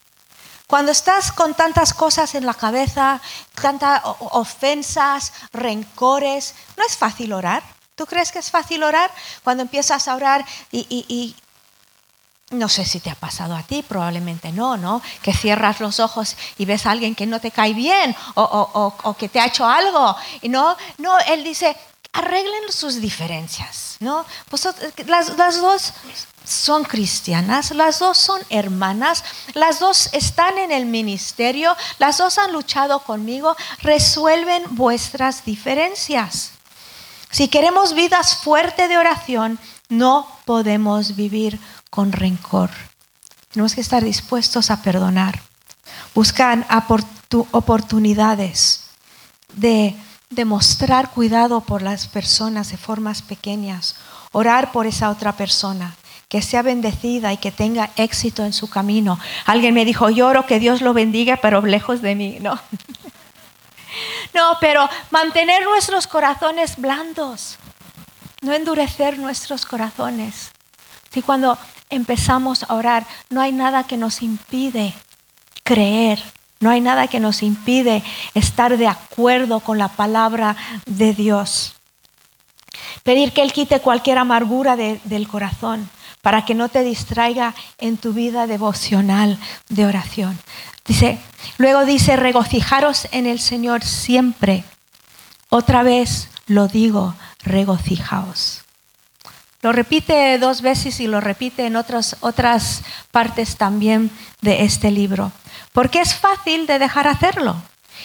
Cuando 0.66 0.90
estás 0.90 1.30
con 1.30 1.54
tantas 1.54 1.94
cosas 1.94 2.34
en 2.34 2.44
la 2.44 2.54
cabeza, 2.54 3.20
tantas 3.54 4.02
ofensas, 4.04 5.32
rencores, 5.52 6.54
no 6.76 6.84
es 6.84 6.96
fácil 6.96 7.32
orar. 7.32 7.62
¿Tú 7.94 8.04
crees 8.04 8.32
que 8.32 8.40
es 8.40 8.50
fácil 8.50 8.82
orar? 8.82 9.10
Cuando 9.44 9.62
empiezas 9.62 10.08
a 10.08 10.16
orar 10.16 10.44
y, 10.72 11.36
no 12.50 12.68
sé 12.68 12.84
si 12.84 13.00
te 13.00 13.10
ha 13.10 13.14
pasado 13.14 13.54
a 13.54 13.62
ti, 13.62 13.82
probablemente 13.82 14.52
no, 14.52 14.76
¿no? 14.76 15.02
Que 15.22 15.32
cierras 15.32 15.80
los 15.80 16.00
ojos 16.00 16.36
y 16.58 16.64
ves 16.64 16.86
a 16.86 16.90
alguien 16.90 17.14
que 17.14 17.26
no 17.26 17.40
te 17.40 17.50
cae 17.52 17.73
bien 17.73 18.14
o, 18.35 19.16
que 19.18 19.28
te 19.28 19.38
ha 19.38 19.46
hecho 19.46 19.66
algo. 19.66 20.16
Y 20.42 20.49
no, 20.49 20.76
no, 20.99 21.16
él 21.20 21.44
dice, 21.44 21.76
arreglen 22.16 22.70
sus 22.70 23.00
diferencias, 23.00 23.96
¿no? 24.00 24.25
Pues 24.49 24.68
las, 25.06 25.37
las 25.37 25.61
dos 25.61 25.92
son 26.44 26.85
cristianas, 26.85 27.73
las 27.73 27.99
dos 27.99 28.16
son 28.18 28.40
hermanas, 28.50 29.25
las 29.54 29.80
dos 29.80 30.08
están 30.12 30.58
en 30.58 30.70
el 30.70 30.87
ministerio, 30.87 31.76
las 31.99 32.18
dos 32.18 32.38
han 32.38 32.52
luchado 32.52 33.00
conmigo, 33.00 33.56
resuelven 33.82 34.62
vuestras 34.70 35.44
diferencias. 35.44 36.52
Si 37.30 37.49
queremos 37.49 37.94
vidas 37.94 38.37
fuertes 38.37 38.88
de 38.88 38.96
oración, 38.96 39.58
no 39.88 40.28
podemos 40.44 41.16
vivir 41.16 41.58
con 41.90 42.12
rencor. 42.12 42.70
Tenemos 43.50 43.75
que 43.75 43.80
estar 43.80 44.04
dispuestos 44.04 44.70
a 44.70 44.82
perdonar. 44.82 45.42
Buscan 46.14 46.66
oportunidades 47.50 48.82
de 49.54 49.96
demostrar 50.30 51.11
cuidado 51.11 51.61
por 51.61 51.83
las 51.83 52.06
personas 52.09 52.71
de 52.71 52.76
formas 52.76 53.23
pequeñas, 53.23 53.97
orar 54.33 54.73
por 54.73 54.87
esa 54.87 55.11
otra 55.11 55.33
persona 55.33 55.97
que 56.28 56.42
sea 56.42 56.62
bendecida 56.62 57.33
y 57.33 57.37
que 57.37 57.52
tenga 57.52 57.90
éxito 57.97 58.45
en 58.45 58.52
su 58.52 58.68
camino. 58.68 59.18
Alguien 59.45 59.75
me 59.75 59.85
dijo, 59.85 60.11
lloro 60.11 60.47
que 60.47 60.59
Dios 60.59 60.80
lo 60.80 60.92
bendiga, 60.92 61.37
pero 61.37 61.62
lejos 61.62 62.02
de 62.02 62.14
mí. 62.14 62.38
No, 62.40 62.54
no 64.35 64.56
pero 64.61 64.88
mantener 65.11 65.64
nuestros 65.64 66.06
corazones 66.06 66.76
blandos, 66.76 67.59
no 68.42 68.52
endurecer 68.52 69.18
nuestros 69.18 69.64
corazones. 69.64 70.50
Si 71.11 71.23
cuando 71.23 71.56
empezamos 71.88 72.64
a 72.64 72.75
orar, 72.75 73.06
no 73.30 73.40
hay 73.40 73.52
nada 73.52 73.85
que 73.85 73.97
nos 73.97 74.21
impide 74.23 74.92
creer, 75.62 76.23
no 76.60 76.70
hay 76.70 76.80
nada 76.80 77.08
que 77.08 77.20
nos 77.20 77.42
impide 77.42 78.02
estar 78.34 78.78
de 78.78 78.88
acuerdo 78.88 79.60
con 79.60 79.78
la 79.78 79.88
palabra 79.88 80.56
de 80.86 81.12
Dios. 81.12 81.75
Pedir 83.02 83.32
que 83.32 83.42
Él 83.42 83.52
quite 83.52 83.80
cualquier 83.80 84.18
amargura 84.18 84.76
del 84.76 85.28
corazón 85.28 85.88
para 86.22 86.44
que 86.44 86.54
no 86.54 86.68
te 86.68 86.82
distraiga 86.82 87.54
en 87.78 87.98
tu 87.98 88.12
vida 88.12 88.46
devocional 88.46 89.38
de 89.68 89.86
oración. 89.86 90.38
Dice, 90.86 91.18
luego 91.58 91.84
dice, 91.84 92.16
regocijaros 92.16 93.06
en 93.12 93.26
el 93.26 93.38
Señor 93.38 93.84
siempre. 93.84 94.64
Otra 95.50 95.82
vez 95.82 96.28
lo 96.46 96.68
digo, 96.68 97.14
regocijaos. 97.42 98.62
Lo 99.62 99.72
repite 99.72 100.38
dos 100.38 100.62
veces 100.62 101.00
y 101.00 101.06
lo 101.06 101.20
repite 101.20 101.66
en 101.66 101.76
otras, 101.76 102.16
otras 102.20 102.82
partes 103.10 103.56
también 103.56 104.10
de 104.40 104.64
este 104.64 104.90
libro. 104.90 105.32
Porque 105.76 106.00
es 106.00 106.14
fácil 106.14 106.66
de 106.66 106.78
dejar 106.78 107.06
hacerlo. 107.06 107.54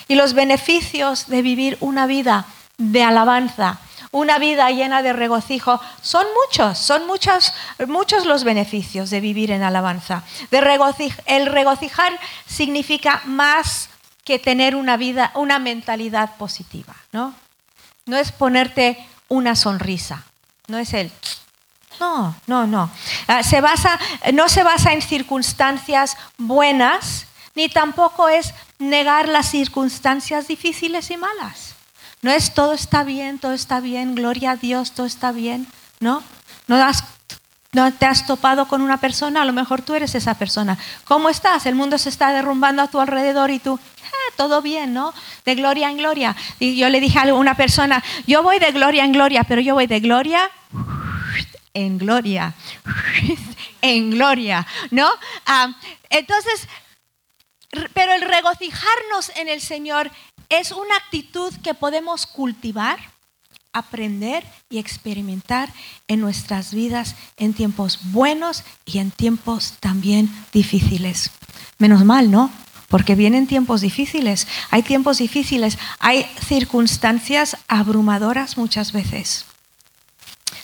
Y 0.09 0.15
los 0.15 0.33
beneficios 0.33 1.27
de 1.27 1.41
vivir 1.41 1.77
una 1.79 2.05
vida 2.05 2.45
de 2.77 3.01
alabanza, 3.01 3.79
una 4.11 4.39
vida 4.39 4.69
llena 4.71 5.01
de 5.01 5.13
regocijo. 5.13 5.79
Son 6.01 6.27
muchos, 6.43 6.77
son 6.77 7.07
muchos, 7.07 7.53
muchos 7.87 8.25
los 8.25 8.43
beneficios 8.43 9.09
de 9.09 9.21
vivir 9.21 9.51
en 9.51 9.63
alabanza. 9.63 10.23
El 10.51 11.45
regocijar 11.45 12.19
significa 12.45 13.21
más 13.23 13.87
que 14.25 14.37
tener 14.37 14.75
una 14.75 14.97
vida, 14.97 15.31
una 15.35 15.57
mentalidad 15.57 16.35
positiva, 16.35 16.93
¿no? 17.13 17.33
No 18.05 18.17
es 18.17 18.33
ponerte 18.33 18.97
una 19.29 19.55
sonrisa, 19.55 20.25
no 20.67 20.77
es 20.77 20.93
el 20.93 21.09
no, 22.01 22.35
no, 22.47 22.67
no. 22.67 22.89
Ah, 23.27 23.41
no 24.33 24.49
se 24.49 24.63
basa 24.63 24.91
en 24.91 25.01
circunstancias 25.01 26.17
buenas, 26.37 27.27
ni 27.55 27.69
tampoco 27.69 28.29
es 28.29 28.53
negar 28.79 29.27
las 29.27 29.49
circunstancias 29.49 30.47
difíciles 30.47 31.11
y 31.11 31.17
malas. 31.17 31.75
No 32.21 32.31
es 32.31 32.53
todo 32.53 32.73
está 32.73 33.03
bien, 33.03 33.39
todo 33.39 33.53
está 33.53 33.79
bien, 33.79 34.15
gloria 34.15 34.51
a 34.51 34.55
Dios, 34.55 34.91
todo 34.91 35.07
está 35.07 35.31
bien, 35.31 35.67
¿no? 35.99 36.23
No, 37.73 37.91
te 37.93 38.05
has 38.05 38.27
topado 38.27 38.67
con 38.67 38.81
una 38.81 38.97
persona, 38.97 39.41
a 39.41 39.45
lo 39.45 39.53
mejor 39.53 39.81
tú 39.81 39.95
eres 39.95 40.13
esa 40.13 40.35
persona. 40.35 40.77
¿Cómo 41.05 41.29
estás? 41.29 41.65
El 41.65 41.75
mundo 41.75 41.97
se 41.97 42.09
está 42.09 42.31
derrumbando 42.31 42.81
a 42.81 42.87
tu 42.87 42.99
alrededor 42.99 43.49
y 43.49 43.59
tú, 43.59 43.79
ah, 44.03 44.33
todo 44.37 44.61
bien, 44.61 44.93
¿no? 44.93 45.13
De 45.45 45.55
gloria 45.55 45.89
en 45.89 45.97
gloria. 45.97 46.35
Y 46.59 46.75
yo 46.75 46.89
le 46.89 46.99
dije 46.99 47.17
a 47.17 47.33
una 47.33 47.55
persona, 47.55 48.03
yo 48.27 48.43
voy 48.43 48.59
de 48.59 48.71
gloria 48.71 49.03
en 49.03 49.13
gloria, 49.13 49.43
pero 49.45 49.61
yo 49.61 49.73
voy 49.73 49.87
de 49.87 49.99
gloria 49.99 50.51
en 51.73 51.97
gloria, 51.97 52.53
en 53.81 54.11
gloria, 54.11 54.67
¿no? 54.91 55.09
Ah, 55.45 55.73
entonces, 56.09 56.67
pero 57.93 58.13
el 58.13 58.21
regocijarnos 58.21 59.31
en 59.35 59.47
el 59.47 59.61
Señor 59.61 60.11
es 60.49 60.71
una 60.71 60.95
actitud 60.97 61.53
que 61.63 61.73
podemos 61.73 62.27
cultivar, 62.27 62.99
aprender 63.73 64.43
y 64.69 64.79
experimentar 64.79 65.69
en 66.07 66.19
nuestras 66.19 66.73
vidas 66.73 67.15
en 67.37 67.53
tiempos 67.53 67.99
buenos 68.11 68.63
y 68.85 68.99
en 68.99 69.11
tiempos 69.11 69.75
también 69.79 70.29
difíciles. 70.51 71.31
Menos 71.77 72.03
mal, 72.03 72.31
¿no? 72.31 72.51
Porque 72.89 73.15
vienen 73.15 73.47
tiempos 73.47 73.79
difíciles, 73.79 74.47
hay 74.69 74.83
tiempos 74.83 75.19
difíciles, 75.19 75.77
hay 75.99 76.29
circunstancias 76.45 77.55
abrumadoras 77.69 78.57
muchas 78.57 78.91
veces. 78.91 79.45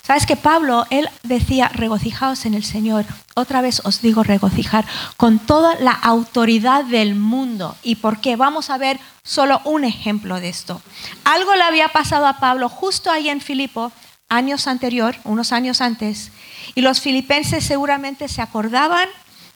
Sabes 0.08 0.26
que 0.26 0.38
Pablo, 0.38 0.86
él 0.90 1.10
decía, 1.24 1.68
regocijaos 1.68 2.46
en 2.46 2.54
el 2.54 2.64
Señor. 2.64 3.04
Otra 3.36 3.60
vez 3.60 3.82
os 3.84 4.02
digo 4.02 4.24
regocijar 4.24 4.86
con 5.18 5.38
toda 5.38 5.76
la 5.82 5.92
autoridad 5.92 6.86
del 6.86 7.14
mundo. 7.14 7.76
¿Y 7.84 7.96
por 7.96 8.22
qué? 8.22 8.38
Vamos 8.38 8.70
a 8.70 8.78
ver 8.78 9.02
solo 9.24 9.60
un 9.66 9.84
ejemplo 9.84 10.40
de 10.40 10.48
esto. 10.48 10.82
Algo 11.26 11.54
le 11.56 11.64
había 11.64 11.90
pasado 11.90 12.26
a 12.26 12.40
Pablo 12.40 12.70
justo 12.70 13.12
ahí 13.12 13.28
en 13.28 13.42
Filipo, 13.42 13.92
años 14.30 14.68
anterior, 14.68 15.18
unos 15.26 15.52
años 15.52 15.82
antes, 15.82 16.32
y 16.74 16.80
los 16.80 17.02
filipenses 17.02 17.66
seguramente 17.66 18.30
se 18.30 18.42
acordaban, 18.42 19.10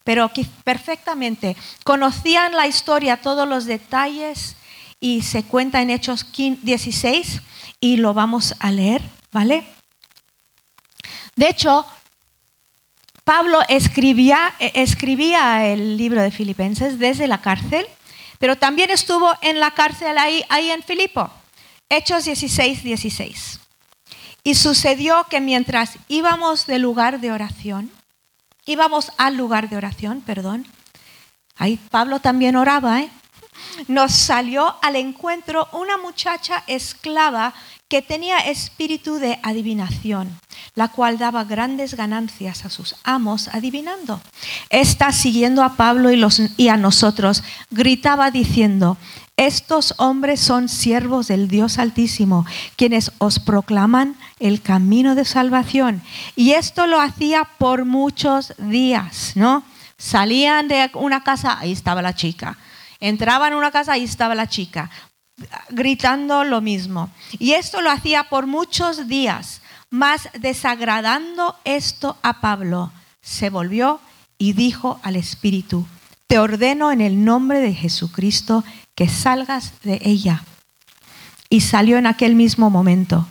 pero 0.03 0.29
perfectamente, 0.65 1.55
conocían 1.85 2.57
la 2.57 2.67
historia, 2.67 3.21
todos 3.21 3.47
los 3.47 3.63
detalles, 3.63 4.57
y 4.99 5.21
se 5.21 5.43
cuenta 5.43 5.81
en 5.81 5.91
Hechos 5.91 6.25
16, 6.33 7.41
y 7.79 7.95
lo 7.95 8.13
vamos 8.13 8.53
a 8.59 8.69
leer, 8.71 9.01
¿vale? 9.31 9.65
De 11.35 11.49
hecho, 11.49 11.85
Pablo 13.23 13.59
escribía, 13.69 14.53
escribía 14.59 15.67
el 15.67 15.97
libro 15.97 16.21
de 16.21 16.31
Filipenses 16.31 16.99
desde 16.99 17.27
la 17.27 17.41
cárcel, 17.41 17.85
pero 18.39 18.57
también 18.57 18.89
estuvo 18.89 19.31
en 19.41 19.59
la 19.59 19.71
cárcel 19.71 20.17
ahí, 20.17 20.43
ahí 20.49 20.71
en 20.71 20.83
Filipo. 20.83 21.29
Hechos 21.89 22.25
16, 22.25 22.83
16. 22.83 23.59
Y 24.43 24.55
sucedió 24.55 25.25
que 25.29 25.39
mientras 25.39 25.97
íbamos 26.07 26.65
del 26.65 26.81
lugar 26.81 27.19
de 27.19 27.31
oración, 27.31 27.91
íbamos 28.65 29.11
al 29.17 29.37
lugar 29.37 29.69
de 29.69 29.77
oración, 29.77 30.21
perdón, 30.21 30.65
ahí 31.57 31.77
Pablo 31.91 32.19
también 32.19 32.55
oraba, 32.55 33.01
¿eh? 33.01 33.11
nos 33.87 34.13
salió 34.13 34.75
al 34.81 34.95
encuentro 34.95 35.67
una 35.73 35.97
muchacha 35.97 36.63
esclava 36.67 37.53
que 37.91 38.01
tenía 38.01 38.37
espíritu 38.37 39.15
de 39.15 39.37
adivinación, 39.43 40.39
la 40.75 40.87
cual 40.87 41.17
daba 41.17 41.43
grandes 41.43 41.95
ganancias 41.95 42.63
a 42.63 42.69
sus 42.69 42.95
amos 43.03 43.49
adivinando. 43.49 44.21
Esta, 44.69 45.11
siguiendo 45.11 45.61
a 45.61 45.75
Pablo 45.75 46.09
y, 46.09 46.25
y 46.55 46.69
a 46.69 46.77
nosotros, 46.77 47.43
gritaba 47.69 48.31
diciendo, 48.31 48.95
estos 49.35 49.93
hombres 49.97 50.39
son 50.39 50.69
siervos 50.69 51.27
del 51.27 51.49
Dios 51.49 51.79
Altísimo, 51.79 52.45
quienes 52.77 53.11
os 53.17 53.39
proclaman 53.39 54.15
el 54.39 54.61
camino 54.61 55.13
de 55.13 55.25
salvación. 55.25 56.01
Y 56.37 56.51
esto 56.51 56.87
lo 56.87 57.01
hacía 57.01 57.43
por 57.57 57.83
muchos 57.83 58.53
días, 58.57 59.33
¿no? 59.35 59.65
Salían 59.97 60.69
de 60.69 60.91
una 60.93 61.23
casa, 61.23 61.59
ahí 61.59 61.73
estaba 61.73 62.01
la 62.01 62.15
chica. 62.15 62.57
Entraban 63.01 63.51
en 63.51 63.57
una 63.57 63.71
casa, 63.71 63.93
ahí 63.93 64.05
estaba 64.05 64.33
la 64.33 64.47
chica 64.47 64.89
gritando 65.69 66.43
lo 66.43 66.61
mismo. 66.61 67.09
Y 67.39 67.53
esto 67.53 67.81
lo 67.81 67.91
hacía 67.91 68.29
por 68.29 68.47
muchos 68.47 69.07
días, 69.07 69.61
mas 69.89 70.29
desagradando 70.39 71.55
esto 71.63 72.17
a 72.21 72.41
Pablo, 72.41 72.91
se 73.21 73.49
volvió 73.49 73.99
y 74.37 74.53
dijo 74.53 74.99
al 75.03 75.15
Espíritu, 75.15 75.85
te 76.27 76.39
ordeno 76.39 76.91
en 76.91 77.01
el 77.01 77.25
nombre 77.25 77.59
de 77.59 77.73
Jesucristo 77.73 78.63
que 78.95 79.09
salgas 79.09 79.73
de 79.83 80.01
ella. 80.03 80.43
Y 81.49 81.61
salió 81.61 81.97
en 81.97 82.07
aquel 82.07 82.35
mismo 82.35 82.69
momento. 82.69 83.27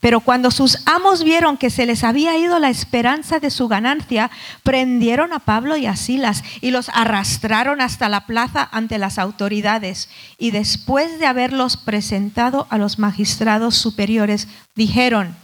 Pero 0.00 0.20
cuando 0.20 0.50
sus 0.50 0.78
amos 0.86 1.24
vieron 1.24 1.56
que 1.56 1.70
se 1.70 1.86
les 1.86 2.04
había 2.04 2.36
ido 2.36 2.58
la 2.58 2.70
esperanza 2.70 3.40
de 3.40 3.50
su 3.50 3.68
ganancia, 3.68 4.30
prendieron 4.62 5.32
a 5.32 5.38
Pablo 5.38 5.76
y 5.76 5.86
a 5.86 5.96
Silas 5.96 6.42
y 6.60 6.70
los 6.70 6.88
arrastraron 6.90 7.80
hasta 7.80 8.08
la 8.08 8.26
plaza 8.26 8.68
ante 8.72 8.98
las 8.98 9.18
autoridades. 9.18 10.08
Y 10.38 10.50
después 10.50 11.18
de 11.18 11.26
haberlos 11.26 11.76
presentado 11.76 12.66
a 12.70 12.78
los 12.78 12.98
magistrados 12.98 13.76
superiores, 13.76 14.48
dijeron, 14.74 15.36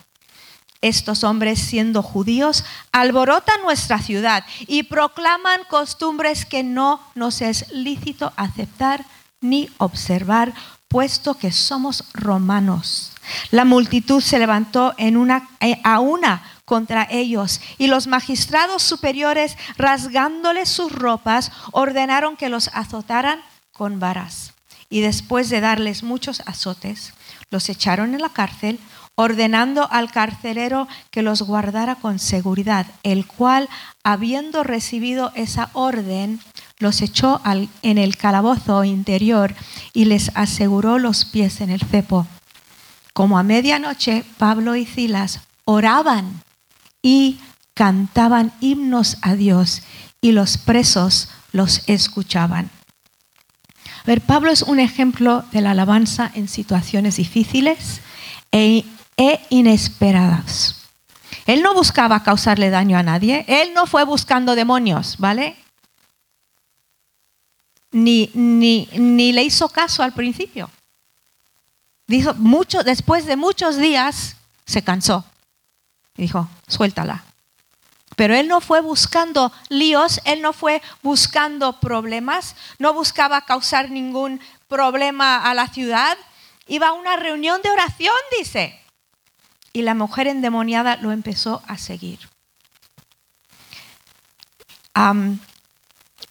estos 0.80 1.24
hombres, 1.24 1.58
siendo 1.58 2.02
judíos, 2.02 2.64
alborotan 2.92 3.60
nuestra 3.62 3.98
ciudad 3.98 4.44
y 4.66 4.84
proclaman 4.84 5.62
costumbres 5.68 6.44
que 6.44 6.62
no 6.62 7.00
nos 7.14 7.40
es 7.42 7.70
lícito 7.72 8.32
aceptar 8.36 9.04
ni 9.40 9.68
observar, 9.78 10.54
puesto 10.88 11.34
que 11.34 11.52
somos 11.52 12.04
romanos. 12.12 13.12
La 13.50 13.64
multitud 13.64 14.20
se 14.20 14.38
levantó 14.38 14.94
en 14.98 15.16
una, 15.16 15.48
eh, 15.60 15.80
a 15.84 16.00
una 16.00 16.42
contra 16.64 17.08
ellos 17.10 17.60
y 17.78 17.86
los 17.86 18.06
magistrados 18.06 18.82
superiores, 18.82 19.56
rasgándoles 19.76 20.68
sus 20.68 20.92
ropas, 20.92 21.50
ordenaron 21.72 22.36
que 22.36 22.48
los 22.48 22.68
azotaran 22.74 23.40
con 23.72 23.98
varas. 23.98 24.52
Y 24.90 25.00
después 25.00 25.48
de 25.48 25.60
darles 25.60 26.02
muchos 26.02 26.42
azotes, 26.46 27.14
los 27.50 27.68
echaron 27.68 28.14
en 28.14 28.20
la 28.20 28.30
cárcel, 28.30 28.78
ordenando 29.14 29.90
al 29.90 30.12
carcelero 30.12 30.86
que 31.10 31.22
los 31.22 31.42
guardara 31.42 31.96
con 31.96 32.18
seguridad, 32.18 32.86
el 33.02 33.26
cual, 33.26 33.68
habiendo 34.04 34.62
recibido 34.62 35.32
esa 35.34 35.70
orden, 35.72 36.40
los 36.78 37.02
echó 37.02 37.40
en 37.82 37.98
el 37.98 38.16
calabozo 38.16 38.84
interior 38.84 39.54
y 39.92 40.04
les 40.04 40.30
aseguró 40.36 40.98
los 40.98 41.24
pies 41.24 41.60
en 41.60 41.70
el 41.70 41.80
cepo. 41.80 42.26
Como 43.18 43.36
a 43.36 43.42
medianoche, 43.42 44.24
Pablo 44.36 44.76
y 44.76 44.86
Silas 44.86 45.40
oraban 45.64 46.40
y 47.02 47.40
cantaban 47.74 48.52
himnos 48.60 49.16
a 49.22 49.34
Dios 49.34 49.82
y 50.20 50.30
los 50.30 50.56
presos 50.56 51.28
los 51.50 51.82
escuchaban. 51.88 52.70
A 54.02 54.06
ver, 54.06 54.20
Pablo 54.20 54.52
es 54.52 54.62
un 54.62 54.78
ejemplo 54.78 55.44
de 55.50 55.62
la 55.62 55.72
alabanza 55.72 56.30
en 56.32 56.46
situaciones 56.46 57.16
difíciles 57.16 58.02
e, 58.52 58.84
e 59.16 59.40
inesperadas. 59.48 60.86
Él 61.46 61.62
no 61.62 61.74
buscaba 61.74 62.22
causarle 62.22 62.70
daño 62.70 62.96
a 62.96 63.02
nadie, 63.02 63.44
él 63.48 63.74
no 63.74 63.86
fue 63.86 64.04
buscando 64.04 64.54
demonios, 64.54 65.16
¿vale? 65.18 65.56
Ni, 67.90 68.30
ni, 68.34 68.88
ni 68.96 69.32
le 69.32 69.42
hizo 69.42 69.68
caso 69.70 70.04
al 70.04 70.12
principio. 70.12 70.70
Dijo, 72.08 72.32
mucho, 72.34 72.82
después 72.82 73.26
de 73.26 73.36
muchos 73.36 73.76
días 73.76 74.36
se 74.64 74.82
cansó. 74.82 75.24
Y 76.16 76.22
dijo, 76.22 76.48
suéltala. 76.66 77.24
Pero 78.16 78.34
él 78.34 78.48
no 78.48 78.60
fue 78.60 78.80
buscando 78.80 79.52
líos, 79.68 80.20
él 80.24 80.40
no 80.40 80.52
fue 80.52 80.82
buscando 81.02 81.78
problemas, 81.78 82.56
no 82.78 82.94
buscaba 82.94 83.42
causar 83.42 83.90
ningún 83.90 84.40
problema 84.66 85.36
a 85.36 85.54
la 85.54 85.68
ciudad. 85.68 86.16
Iba 86.66 86.88
a 86.88 86.92
una 86.94 87.16
reunión 87.16 87.60
de 87.62 87.70
oración, 87.70 88.16
dice. 88.36 88.80
Y 89.74 89.82
la 89.82 89.94
mujer 89.94 90.26
endemoniada 90.26 90.96
lo 90.96 91.12
empezó 91.12 91.62
a 91.68 91.76
seguir. 91.76 92.18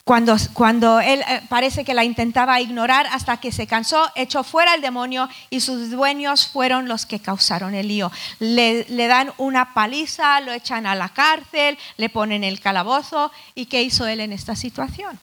Cuando, 0.08 0.38
cuando 0.54 1.02
él 1.02 1.22
eh, 1.28 1.42
parece 1.50 1.84
que 1.84 1.94
la 1.94 2.06
intentaba 2.06 2.62
ignorar 2.62 3.08
hasta 3.08 3.42
que 3.42 3.52
se 3.52 3.68
cansó, 3.68 4.10
echó 4.16 4.46
fuera 4.46 4.74
el 4.74 4.82
demonio 4.82 5.28
y 5.50 5.60
sus 5.60 5.92
dueños 5.92 6.48
fueron 6.48 6.88
los 6.88 7.06
que 7.06 7.20
causaron 7.20 7.76
el 7.76 7.90
lío. 7.90 8.10
Le, 8.40 8.86
le 8.88 9.08
dan 9.08 9.34
una 9.38 9.74
paliza, 9.74 10.40
lo 10.40 10.54
echan 10.54 10.86
a 10.86 10.96
la 10.96 11.10
cárcel, 11.10 11.78
le 11.98 12.08
ponen 12.08 12.46
el 12.46 12.62
calabozo. 12.62 13.34
¿Y 13.54 13.66
qué 13.66 13.84
hizo 13.84 14.08
él 14.08 14.22
en 14.22 14.32
esta 14.32 14.56
situación? 14.56 15.20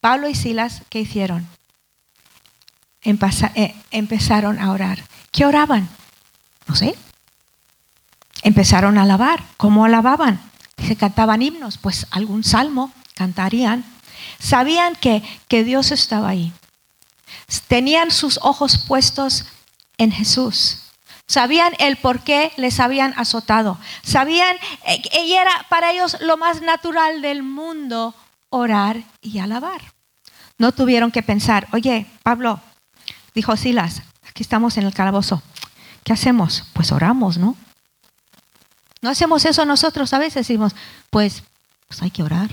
Pablo 0.00 0.28
y 0.28 0.34
Silas, 0.34 0.82
¿qué 0.90 0.98
hicieron? 0.98 1.46
Eh, 3.04 3.74
empezaron 3.92 4.58
a 4.58 4.72
orar. 4.72 5.04
¿Qué 5.30 5.46
oraban? 5.46 5.88
No 6.66 6.74
sé. 6.74 6.96
Empezaron 8.42 8.98
a 8.98 9.02
alabar. 9.02 9.44
¿Cómo 9.56 9.84
alababan? 9.84 10.40
Dice, 10.76 10.96
cantaban 10.96 11.42
himnos, 11.42 11.78
pues 11.78 12.08
algún 12.10 12.42
salmo 12.42 12.92
cantarían. 13.14 13.84
Sabían 14.40 14.96
que, 14.96 15.22
que 15.46 15.62
Dios 15.62 15.92
estaba 15.92 16.30
ahí. 16.30 16.52
Tenían 17.68 18.10
sus 18.10 18.40
ojos 18.42 18.78
puestos 18.78 19.44
en 19.98 20.10
Jesús. 20.10 20.78
Sabían 21.26 21.74
el 21.78 21.96
por 21.96 22.24
qué 22.24 22.52
les 22.56 22.80
habían 22.80 23.14
azotado. 23.16 23.78
Sabían, 24.02 24.56
eh, 24.86 25.00
y 25.24 25.34
era 25.34 25.66
para 25.68 25.92
ellos 25.92 26.16
lo 26.20 26.36
más 26.36 26.62
natural 26.62 27.22
del 27.22 27.44
mundo 27.44 28.16
orar 28.48 29.04
y 29.20 29.38
alabar. 29.38 29.80
No 30.58 30.72
tuvieron 30.72 31.12
que 31.12 31.22
pensar, 31.22 31.68
oye, 31.72 32.06
Pablo, 32.24 32.60
dijo 33.34 33.56
Silas, 33.56 34.02
aquí 34.28 34.42
estamos 34.42 34.76
en 34.76 34.86
el 34.86 34.94
calabozo. 34.94 35.40
¿Qué 36.02 36.12
hacemos? 36.12 36.64
Pues 36.72 36.90
oramos, 36.92 37.38
¿no? 37.38 37.56
No 39.02 39.10
hacemos 39.10 39.44
eso 39.44 39.64
nosotros 39.64 40.12
a 40.12 40.18
veces, 40.18 40.46
decimos, 40.46 40.74
pues, 41.10 41.42
pues 41.86 42.02
hay 42.02 42.10
que 42.10 42.22
orar. 42.22 42.50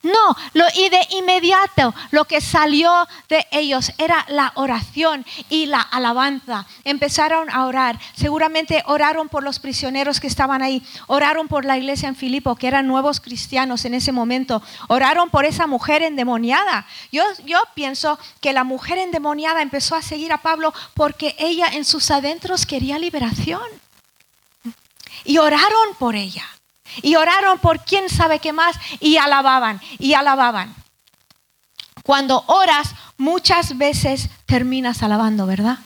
No, 0.00 0.36
lo, 0.54 0.64
y 0.76 0.88
de 0.90 1.00
inmediato 1.10 1.92
lo 2.12 2.24
que 2.24 2.40
salió 2.40 3.08
de 3.28 3.44
ellos 3.50 3.90
era 3.98 4.24
la 4.28 4.52
oración 4.54 5.26
y 5.50 5.66
la 5.66 5.80
alabanza. 5.80 6.66
Empezaron 6.84 7.50
a 7.50 7.66
orar. 7.66 7.98
Seguramente 8.14 8.84
oraron 8.86 9.28
por 9.28 9.42
los 9.42 9.58
prisioneros 9.58 10.20
que 10.20 10.28
estaban 10.28 10.62
ahí. 10.62 10.84
Oraron 11.08 11.48
por 11.48 11.64
la 11.64 11.76
iglesia 11.76 12.08
en 12.08 12.14
Filipo, 12.14 12.54
que 12.54 12.68
eran 12.68 12.86
nuevos 12.86 13.18
cristianos 13.18 13.84
en 13.86 13.94
ese 13.94 14.12
momento. 14.12 14.62
Oraron 14.86 15.30
por 15.30 15.44
esa 15.44 15.66
mujer 15.66 16.02
endemoniada. 16.02 16.86
Yo, 17.10 17.24
yo 17.44 17.58
pienso 17.74 18.20
que 18.40 18.52
la 18.52 18.62
mujer 18.62 18.98
endemoniada 18.98 19.62
empezó 19.62 19.96
a 19.96 20.02
seguir 20.02 20.32
a 20.32 20.42
Pablo 20.42 20.72
porque 20.94 21.34
ella 21.40 21.66
en 21.72 21.84
sus 21.84 22.12
adentros 22.12 22.66
quería 22.66 23.00
liberación. 23.00 23.62
Y 25.24 25.38
oraron 25.38 25.96
por 25.98 26.14
ella. 26.14 26.44
Y 27.02 27.16
oraron 27.16 27.58
por 27.58 27.80
quién 27.84 28.08
sabe 28.08 28.38
qué 28.38 28.52
más 28.52 28.76
y 29.00 29.16
alababan 29.16 29.80
y 29.98 30.14
alababan. 30.14 30.74
Cuando 32.02 32.42
oras, 32.46 32.94
muchas 33.16 33.76
veces 33.76 34.30
terminas 34.46 35.02
alabando, 35.02 35.46
¿verdad? 35.46 35.78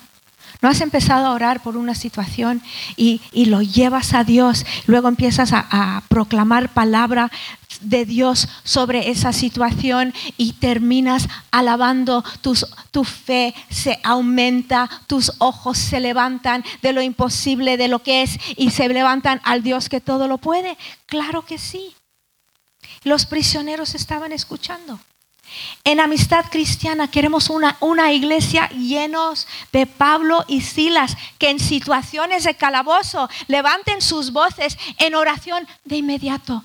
¿No 0.63 0.69
has 0.69 0.81
empezado 0.81 1.27
a 1.27 1.33
orar 1.33 1.61
por 1.61 1.77
una 1.77 1.97
situación 1.97 2.63
y, 2.97 3.21
lo 3.47 3.63
llevas 3.63 4.15
a 4.15 4.23
Dios? 4.23 4.65
Luego 4.87 5.09
empiezas 5.09 5.53
a, 5.53 5.67
a, 5.69 6.03
proclamar 6.03 6.73
palabra 6.73 7.33
de 7.81 8.07
Dios 8.07 8.49
sobre 8.63 9.11
esa 9.11 9.33
situación 9.33 10.15
y 10.37 10.53
terminas 10.53 11.29
alabando, 11.51 12.23
tu 12.93 13.05
fe 13.05 13.55
se 13.71 13.99
aumenta, 14.05 14.89
tus 15.09 15.33
ojos 15.39 15.79
se 15.79 15.99
levantan 15.99 16.65
de 16.81 16.93
lo 16.93 17.03
imposible, 17.03 17.77
de 17.77 17.89
lo 17.89 18.05
que 18.05 18.23
es, 18.23 18.39
y 18.57 18.71
se 18.71 18.89
levantan 18.89 19.41
al 19.43 19.65
Dios 19.65 19.89
que 19.89 20.01
todo 20.01 20.29
lo 20.29 20.39
puede. 20.39 20.79
Claro 21.07 21.45
que 21.45 21.59
sí. 21.59 21.97
Los 23.03 23.27
prisioneros 23.27 23.97
estaban 23.97 24.31
escuchando. 24.31 25.01
En 25.85 26.01
Amistad 26.01 26.47
Cristiana 26.51 27.11
queremos 27.11 27.51
una, 27.51 27.77
una, 27.81 28.13
iglesia 28.13 28.69
llenos 28.71 29.47
de 29.73 29.87
Pablo 29.87 30.45
y 30.49 30.61
Silas 30.61 31.17
que 31.39 31.51
en 31.51 31.59
situaciones 31.59 32.45
de 32.45 32.55
calabozo 32.55 33.29
levanten 33.49 34.01
sus 34.01 34.33
voces 34.33 34.79
en 34.99 35.15
oración 35.15 35.67
de 35.85 35.97
inmediato. 35.97 36.65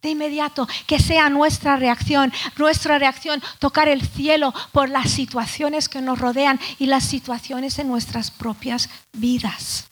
De 0.00 0.10
inmediato, 0.10 0.66
que 0.86 0.98
sea 0.98 1.30
nuestra 1.30 1.76
reacción, 1.76 2.32
nuestra 2.56 2.98
reacción, 2.98 3.40
tocar 3.60 3.88
el 3.88 4.02
cielo 4.02 4.52
por 4.72 4.88
las 4.88 5.10
situaciones 5.10 5.88
que 5.88 6.00
nos 6.00 6.18
rodean 6.18 6.58
y 6.80 6.86
las 6.86 7.04
situaciones 7.04 7.78
en 7.78 7.86
nuestras 7.86 8.32
propias 8.32 8.88
vidas. 9.12 9.91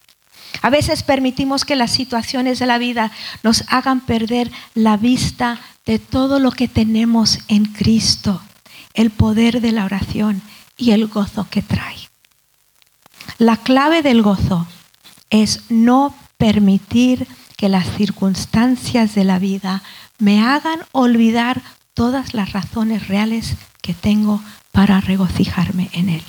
A 0.62 0.70
veces 0.70 1.02
permitimos 1.02 1.64
que 1.64 1.76
las 1.76 1.90
situaciones 1.90 2.58
de 2.58 2.66
la 2.66 2.78
vida 2.78 3.10
nos 3.42 3.64
hagan 3.68 4.00
perder 4.00 4.50
la 4.74 4.96
vista 4.96 5.60
de 5.86 5.98
todo 5.98 6.38
lo 6.38 6.50
que 6.50 6.68
tenemos 6.68 7.38
en 7.48 7.66
Cristo, 7.66 8.42
el 8.94 9.10
poder 9.10 9.60
de 9.60 9.72
la 9.72 9.84
oración 9.84 10.42
y 10.76 10.92
el 10.92 11.06
gozo 11.06 11.46
que 11.50 11.62
trae. 11.62 11.96
La 13.38 13.56
clave 13.56 14.02
del 14.02 14.22
gozo 14.22 14.66
es 15.30 15.62
no 15.70 16.14
permitir 16.36 17.26
que 17.56 17.68
las 17.68 17.86
circunstancias 17.96 19.14
de 19.14 19.24
la 19.24 19.38
vida 19.38 19.82
me 20.18 20.42
hagan 20.42 20.80
olvidar 20.92 21.62
todas 21.94 22.34
las 22.34 22.52
razones 22.52 23.08
reales 23.08 23.54
que 23.82 23.94
tengo 23.94 24.42
para 24.72 25.00
regocijarme 25.00 25.90
en 25.92 26.08
Él. 26.08 26.22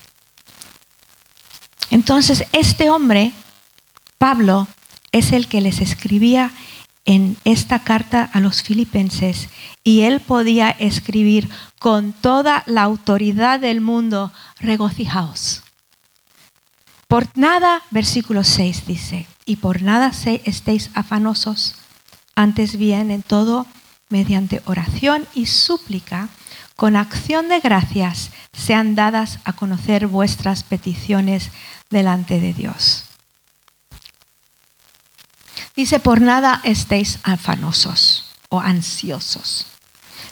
Entonces, 1.89 2.45
este 2.51 2.89
hombre, 2.89 3.31
Pablo, 4.21 4.67
es 5.11 5.31
el 5.31 5.47
que 5.47 5.61
les 5.61 5.81
escribía 5.81 6.51
en 7.05 7.37
esta 7.43 7.79
carta 7.79 8.29
a 8.31 8.39
los 8.39 8.61
filipenses 8.61 9.49
y 9.83 10.01
él 10.01 10.19
podía 10.19 10.69
escribir 10.69 11.49
con 11.79 12.13
toda 12.13 12.61
la 12.67 12.83
autoridad 12.83 13.59
del 13.59 13.81
mundo, 13.81 14.31
regocijaos. 14.59 15.63
Por 17.07 17.35
nada, 17.35 17.81
versículo 17.89 18.43
6 18.43 18.85
dice, 18.85 19.25
y 19.47 19.55
por 19.55 19.81
nada 19.81 20.11
estéis 20.43 20.91
afanosos, 20.93 21.77
antes 22.35 22.77
bien 22.77 23.09
en 23.09 23.23
todo, 23.23 23.65
mediante 24.09 24.61
oración 24.65 25.25
y 25.33 25.47
súplica, 25.47 26.29
con 26.75 26.95
acción 26.95 27.49
de 27.49 27.59
gracias, 27.59 28.29
sean 28.53 28.93
dadas 28.93 29.39
a 29.45 29.53
conocer 29.53 30.05
vuestras 30.05 30.61
peticiones 30.61 31.49
delante 31.89 32.39
de 32.39 32.53
Dios. 32.53 33.05
Dice, 35.75 35.99
por 35.99 36.21
nada 36.21 36.61
estéis 36.63 37.19
afanosos 37.23 38.31
o 38.49 38.59
ansiosos. 38.59 39.67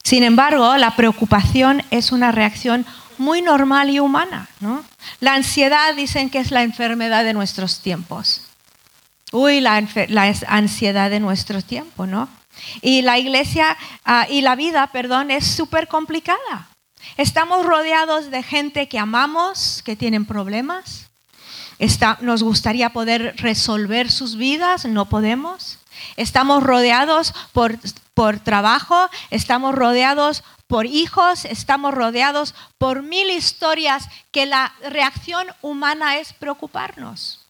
Sin 0.04 0.24
embargo, 0.24 0.76
la 0.78 0.96
preocupación 0.96 1.84
es 1.92 2.12
una 2.12 2.32
reacción 2.32 2.86
muy 3.18 3.42
normal 3.42 3.90
y 3.90 4.00
humana. 4.00 4.50
¿no? 4.60 4.84
La 5.20 5.36
ansiedad 5.36 5.94
dicen 5.96 6.30
que 6.30 6.40
es 6.40 6.52
la 6.52 6.64
enfermedad 6.64 7.24
de 7.24 7.34
nuestros 7.34 7.80
tiempos. 7.82 8.44
Uy, 9.32 9.62
la, 9.62 9.86
ansiedad 10.48 11.10
de 11.10 11.20
nuestro 11.20 11.62
tiempo, 11.62 12.08
¿no? 12.08 12.28
Y 12.82 13.04
la 13.04 13.20
iglesia 13.20 13.78
ah, 14.04 14.26
y 14.28 14.42
la 14.42 14.56
vida, 14.56 14.88
perdón, 14.88 15.30
es 15.30 15.46
súper 15.46 15.88
complicada. 15.88 16.68
Estamos 17.16 17.66
rodeados 17.66 18.32
de 18.32 18.42
gente 18.42 18.88
que 18.88 18.98
amamos, 18.98 19.82
que 19.86 19.96
tienen 19.96 20.26
problemas, 20.26 21.09
nos 22.22 22.44
gustaría 22.44 22.92
poder 22.92 23.36
resolver 23.38 24.12
sus 24.12 24.36
vidas, 24.36 24.86
no 24.86 25.08
podemos. 25.08 25.80
Estamos 26.18 26.64
rodeados 26.64 27.34
por, 27.54 27.78
por 28.14 28.40
trabajo, 28.40 29.10
estamos 29.32 29.74
rodeados 29.76 30.44
por 30.68 30.86
hijos, 30.86 31.46
estamos 31.46 31.94
rodeados 31.94 32.54
por 32.78 33.02
mil 33.02 33.32
historias 33.32 34.08
que 34.32 34.46
la 34.46 34.74
reacción 34.84 35.48
humana 35.62 36.18
es 36.18 36.34
preocuparnos. 36.34 37.48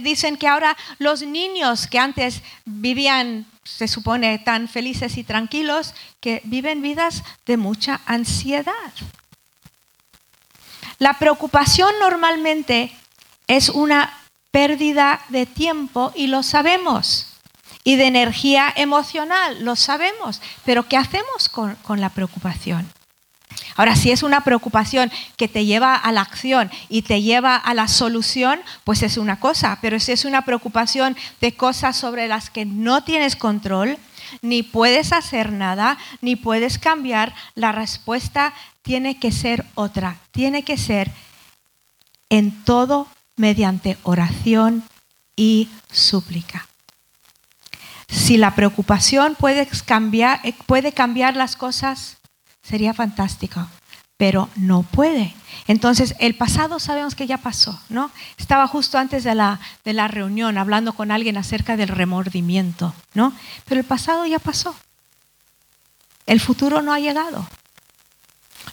dicen 0.00 0.36
que 0.36 0.48
ahora 0.48 0.76
los 0.98 1.22
niños 1.22 1.86
que 1.86 1.98
antes 1.98 2.42
vivían, 2.64 3.46
se 3.62 3.86
supone, 3.86 4.38
tan 4.40 4.66
felices 4.66 5.16
y 5.18 5.24
tranquilos, 5.24 5.94
que 6.20 6.40
viven 6.44 6.82
vidas 6.82 7.22
de 7.46 7.56
mucha 7.56 8.00
ansiedad. 8.06 8.92
La 10.98 11.14
preocupación 11.14 11.90
normalmente 12.00 12.92
es 13.46 13.68
una 13.68 14.12
pérdida 14.50 15.20
de 15.28 15.46
tiempo 15.46 16.12
y 16.16 16.26
lo 16.26 16.42
sabemos. 16.42 17.26
Y 17.84 17.96
de 17.96 18.06
energía 18.06 18.72
emocional, 18.74 19.64
lo 19.64 19.76
sabemos. 19.76 20.42
Pero 20.64 20.88
¿qué 20.88 20.96
hacemos 20.96 21.48
con, 21.48 22.00
la 22.00 22.10
preocupación? 22.10 22.90
Ahora, 23.76 23.94
si 23.94 24.10
es 24.10 24.24
una 24.24 24.42
preocupación 24.42 25.12
que 25.36 25.46
te 25.46 25.64
lleva 25.64 25.94
a 25.94 26.10
la 26.10 26.22
acción 26.22 26.70
y 26.88 27.02
te 27.02 27.22
lleva 27.22 27.54
a 27.54 27.74
la 27.74 27.86
solución, 27.86 28.60
pues 28.82 29.02
es 29.04 29.16
una 29.16 29.38
cosa. 29.38 29.78
Pero 29.80 30.00
si 30.00 30.10
es 30.10 30.24
una 30.24 30.42
preocupación 30.42 31.16
de 31.40 31.54
cosas 31.54 31.96
sobre 31.96 32.26
las 32.26 32.50
que 32.50 32.64
no 32.64 33.04
tienes 33.04 33.36
control, 33.36 33.96
ni 34.42 34.64
puedes 34.64 35.12
hacer 35.12 35.52
nada, 35.52 35.96
ni 36.20 36.36
puedes 36.36 36.78
cambiar, 36.78 37.34
la 37.54 37.72
respuesta 37.72 38.52
tiene 38.88 39.18
que 39.18 39.32
ser 39.32 39.66
otra, 39.74 40.16
tiene 40.30 40.62
que 40.62 40.78
ser 40.78 41.10
en 42.30 42.64
todo 42.64 43.06
mediante 43.36 43.98
oración 44.02 44.82
y 45.36 45.68
súplica. 45.92 46.66
Si 48.08 48.38
la 48.38 48.54
preocupación 48.54 49.34
puede 49.34 49.68
cambiar, 49.84 50.40
eh, 50.42 50.54
puede 50.64 50.92
cambiar 50.92 51.36
las 51.36 51.54
cosas, 51.54 52.16
sería 52.62 52.94
fantástico, 52.94 53.68
pero 54.16 54.48
no 54.56 54.84
puede. 54.84 55.34
Entonces, 55.66 56.14
el 56.18 56.34
pasado 56.34 56.78
sabemos 56.78 57.14
que 57.14 57.26
ya 57.26 57.36
pasó, 57.36 57.78
¿no? 57.90 58.10
Estaba 58.38 58.66
justo 58.66 58.96
antes 58.96 59.22
de 59.22 59.34
la, 59.34 59.60
de 59.84 59.92
la 59.92 60.08
reunión 60.08 60.56
hablando 60.56 60.94
con 60.94 61.10
alguien 61.10 61.36
acerca 61.36 61.76
del 61.76 61.88
remordimiento, 61.88 62.94
¿no? 63.12 63.34
Pero 63.66 63.82
el 63.82 63.86
pasado 63.86 64.24
ya 64.24 64.38
pasó. 64.38 64.74
El 66.24 66.40
futuro 66.40 66.80
no 66.80 66.94
ha 66.94 67.00
llegado. 67.00 67.46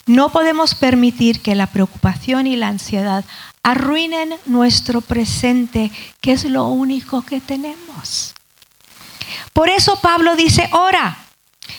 No 0.05 0.29
podemos 0.29 0.75
permitir 0.75 1.41
que 1.41 1.55
la 1.55 1.67
preocupación 1.67 2.45
y 2.45 2.55
la 2.55 2.67
ansiedad 2.67 3.25
arruinen 3.63 4.35
nuestro 4.45 5.01
presente, 5.01 5.91
que 6.21 6.33
es 6.33 6.45
lo 6.45 6.65
único 6.65 7.23
que 7.23 7.41
tenemos. 7.41 8.35
Por 9.53 9.69
eso 9.69 9.99
Pablo 10.01 10.35
dice, 10.35 10.69
ora, 10.71 11.17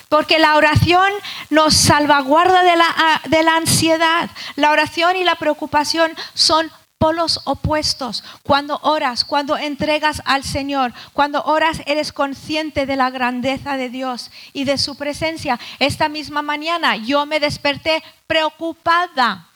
porque 0.08 0.38
la 0.38 0.56
oración 0.56 1.10
nos 1.50 1.74
salvaguarda 1.74 2.62
de 2.64 2.76
la, 2.76 3.22
de 3.28 3.42
la 3.42 3.56
ansiedad. 3.56 4.30
La 4.56 4.70
oración 4.72 5.16
y 5.16 5.22
la 5.24 5.36
preocupación 5.36 6.12
son 6.34 6.70
polos 6.98 7.40
opuestos. 7.44 8.24
Cuando 8.42 8.78
oras, 8.82 9.24
cuando 9.24 9.56
entregas 9.56 10.22
al 10.24 10.44
Señor, 10.44 10.92
cuando 11.12 11.42
oras 11.44 11.82
eres 11.86 12.12
consciente 12.12 12.86
de 12.86 12.96
la 12.96 13.10
grandeza 13.10 13.76
de 13.76 13.90
Dios 13.90 14.30
y 14.52 14.64
de 14.64 14.78
su 14.78 14.96
presencia. 14.96 15.58
Esta 15.78 16.08
misma 16.08 16.42
mañana 16.42 16.96
yo 16.96 17.26
me 17.26 17.40
desperté 17.40 18.02
preocupada 18.26 19.48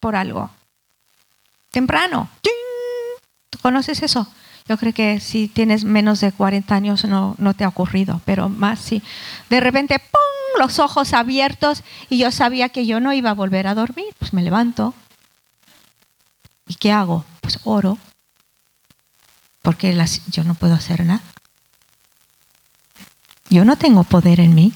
por 0.00 0.16
algo. 0.16 0.50
Temprano. 1.70 2.28
¿Tú 3.50 3.58
conoces 3.60 4.02
eso? 4.02 4.26
Yo 4.68 4.76
creo 4.78 4.92
que 4.92 5.20
si 5.20 5.48
tienes 5.48 5.84
menos 5.84 6.20
de 6.20 6.32
40 6.32 6.74
años 6.74 7.04
no, 7.04 7.34
no 7.38 7.54
te 7.54 7.64
ha 7.64 7.68
ocurrido, 7.68 8.20
pero 8.24 8.48
más 8.48 8.78
si 8.78 9.02
de 9.48 9.60
repente, 9.60 9.98
¡pum! 9.98 10.20
los 10.58 10.78
ojos 10.78 11.12
abiertos 11.12 11.82
y 12.08 12.18
yo 12.18 12.30
sabía 12.30 12.68
que 12.68 12.86
yo 12.86 13.00
no 13.00 13.12
iba 13.12 13.30
a 13.30 13.34
volver 13.34 13.66
a 13.66 13.74
dormir. 13.74 14.14
Pues 14.18 14.32
me 14.32 14.42
levanto, 14.42 14.94
¿Y 16.66 16.74
qué 16.76 16.92
hago? 16.92 17.24
Pues 17.40 17.58
oro, 17.64 17.98
porque 19.62 19.96
yo 20.28 20.44
no 20.44 20.54
puedo 20.54 20.74
hacer 20.74 21.04
nada. 21.04 21.22
Yo 23.48 23.64
no 23.64 23.76
tengo 23.76 24.04
poder 24.04 24.40
en 24.40 24.54
mí, 24.54 24.72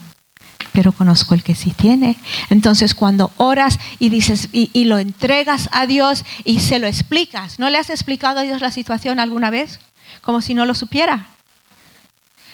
pero 0.72 0.92
conozco 0.92 1.34
el 1.34 1.42
que 1.42 1.54
sí 1.54 1.70
tiene. 1.70 2.16
Entonces 2.50 2.94
cuando 2.94 3.32
oras 3.36 3.78
y 3.98 4.10
dices 4.10 4.48
y, 4.52 4.84
lo 4.84 4.98
entregas 4.98 5.68
a 5.72 5.86
Dios 5.86 6.24
y 6.44 6.60
se 6.60 6.78
lo 6.78 6.86
explicas, 6.86 7.58
¿no 7.58 7.70
le 7.70 7.78
has 7.78 7.90
explicado 7.90 8.40
a 8.40 8.42
Dios 8.42 8.60
la 8.60 8.70
situación 8.70 9.18
alguna 9.18 9.50
vez? 9.50 9.80
Como 10.20 10.40
si 10.40 10.54
no 10.54 10.66
lo 10.66 10.74
supiera. 10.74 11.28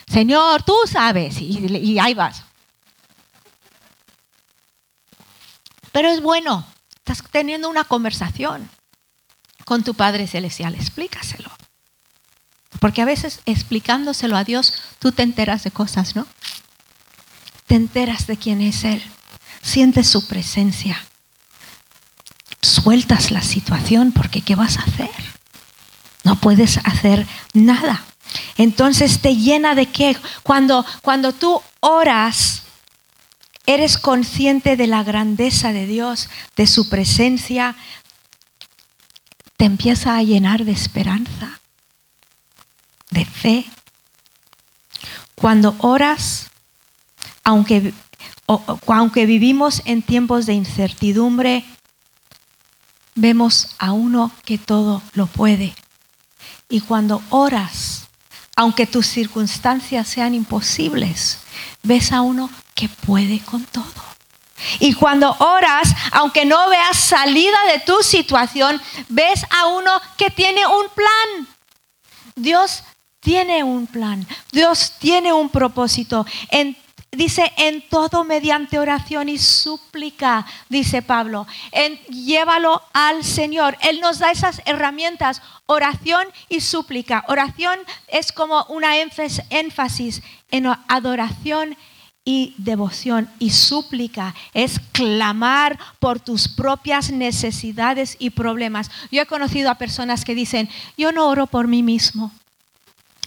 Señor, 0.07 0.63
tú 0.63 0.75
sabes, 0.85 1.41
y, 1.41 1.99
ahí 1.99 2.13
vas. 2.13 2.43
Pero 5.91 6.09
es 6.09 6.21
bueno, 6.21 6.65
estás 6.95 7.23
teniendo 7.29 7.69
una 7.69 7.83
conversación 7.83 8.69
con 9.65 9.83
tu 9.83 9.93
Padre 9.93 10.27
Celestial. 10.27 10.75
Explícaselo. 10.75 11.51
Porque 12.79 13.01
a 13.01 13.05
veces 13.05 13.39
explicándoselo 13.45 14.35
a 14.35 14.43
Dios, 14.43 14.73
tú 14.99 15.11
te 15.11 15.23
enteras 15.23 15.63
de 15.63 15.71
cosas, 15.71 16.15
¿no? 16.15 16.27
Te 17.67 17.75
enteras 17.75 18.27
de 18.27 18.37
quién 18.37 18.61
es 18.61 18.83
Él. 18.83 19.01
Sientes 19.61 20.07
su 20.07 20.27
presencia. 20.27 21.05
Sueltas 22.61 23.31
la 23.31 23.41
situación 23.41 24.11
porque 24.11 24.41
¿qué 24.41 24.55
vas 24.55 24.77
a 24.77 24.83
hacer? 24.83 25.09
No 26.23 26.39
puedes 26.39 26.77
hacer 26.77 27.27
nada. 27.53 28.03
Entonces 28.57 29.19
te 29.19 29.35
llena 29.35 29.75
de 29.75 29.87
qué? 29.87 30.17
Cuando, 30.43 30.85
cuando 31.01 31.33
tú 31.33 31.61
oras, 31.79 32.63
eres 33.65 33.97
consciente 33.97 34.75
de 34.75 34.87
la 34.87 35.03
grandeza 35.03 35.71
de 35.71 35.85
Dios, 35.85 36.29
de 36.55 36.67
su 36.67 36.89
presencia, 36.89 37.75
te 39.63 39.67
empieza 39.67 40.17
a 40.17 40.23
llenar 40.23 40.65
de 40.65 40.73
esperanza, 40.73 41.61
de 43.11 43.23
fe. 43.23 43.65
Cuando 45.35 45.73
oras, 45.79 46.47
aunque, 47.45 47.93
aunque 48.87 49.25
vivimos 49.25 49.81
en 49.85 50.01
tiempos 50.01 50.47
de 50.47 50.53
incertidumbre, 50.53 51.63
vemos 53.15 53.69
a 53.79 53.93
uno 53.93 54.33
que 54.43 54.57
todo 54.57 55.01
lo 55.13 55.27
puede. 55.27 55.73
Y 56.67 56.81
cuando 56.81 57.21
oras, 57.29 58.09
aunque 58.57 58.85
tus 58.85 59.07
circunstancias 59.07 60.09
sean 60.09 60.33
imposibles, 60.33 61.37
ves 61.83 62.11
a 62.11 62.19
uno 62.21 62.49
que 62.75 62.89
puede 62.89 63.39
con 63.39 63.63
todo. 63.63 64.12
Y 64.79 64.93
cuando 64.93 65.35
oras, 65.39 65.93
aunque 66.11 66.45
no 66.45 66.69
veas 66.69 66.97
salida 66.97 67.57
de 67.71 67.79
tu 67.79 68.01
situación, 68.01 68.81
ves 69.09 69.45
a 69.49 69.67
uno 69.67 69.91
que 70.17 70.29
tiene 70.29 70.65
un 70.65 70.87
plan. 70.89 71.47
Dios 72.35 72.83
tiene 73.19 73.63
un 73.63 73.87
plan. 73.87 74.25
Dios 74.51 74.93
tiene 74.99 75.33
un 75.33 75.49
propósito. 75.49 76.25
dice, 77.11 77.53
en 77.57 77.87
todo 77.89 78.23
mediante 78.23 78.79
oración 78.79 79.29
y 79.29 79.37
súplica, 79.37 80.45
dice 80.67 81.01
Pablo. 81.01 81.47
En, 81.71 81.97
llévalo 82.05 82.81
al 82.91 83.23
Señor. 83.23 83.77
Él 83.81 84.01
nos 84.01 84.19
da 84.19 84.31
esas 84.31 84.61
herramientas, 84.65 85.41
oración 85.65 86.27
y 86.49 86.61
súplica. 86.61 87.23
Oración 87.27 87.79
es 88.07 88.31
como 88.31 88.65
una 88.65 88.97
énfasis 88.97 90.21
en 90.51 90.67
adoración 90.87 91.77
y 92.25 92.55
devoción 92.57 93.29
y 93.39 93.49
súplica 93.49 94.33
es 94.53 94.79
clamar 94.91 95.77
por 95.99 96.19
tus 96.19 96.47
propias 96.47 97.11
necesidades 97.11 98.15
y 98.19 98.29
problemas. 98.29 98.89
Yo 99.11 99.21
he 99.21 99.25
conocido 99.25 99.69
a 99.69 99.75
personas 99.75 100.23
que 100.23 100.35
dicen, 100.35 100.69
yo 100.97 101.11
no 101.11 101.27
oro 101.27 101.47
por 101.47 101.67
mí 101.67 101.83
mismo, 101.83 102.31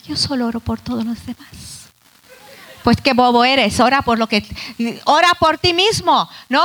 yo 0.06 0.16
solo 0.16 0.46
oro 0.46 0.60
por 0.60 0.80
todos 0.80 1.04
los 1.04 1.24
demás. 1.26 1.76
Pues 2.82 3.00
qué 3.00 3.14
bobo 3.14 3.44
eres, 3.44 3.80
ora 3.80 4.00
por 4.02 4.16
lo 4.16 4.28
que 4.28 4.46
ora 5.06 5.30
por 5.40 5.58
ti 5.58 5.72
mismo, 5.72 6.30
¿no? 6.48 6.64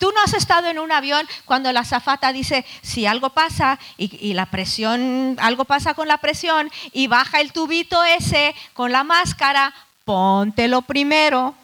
tú 0.00 0.10
no 0.12 0.20
has 0.24 0.34
estado 0.34 0.66
en 0.66 0.80
un 0.80 0.90
avión 0.90 1.24
cuando 1.44 1.72
la 1.72 1.84
zafata 1.84 2.32
dice 2.32 2.66
si 2.82 3.06
algo 3.06 3.30
pasa 3.30 3.78
y, 3.96 4.18
y 4.20 4.34
la 4.34 4.46
presión, 4.46 5.36
algo 5.38 5.64
pasa 5.64 5.94
con 5.94 6.08
la 6.08 6.18
presión 6.18 6.68
y 6.92 7.06
baja 7.06 7.40
el 7.40 7.52
tubito 7.52 8.02
ese 8.02 8.56
con 8.74 8.90
la 8.90 9.04
máscara, 9.04 9.72
póntelo 10.06 10.82
primero 10.82 11.54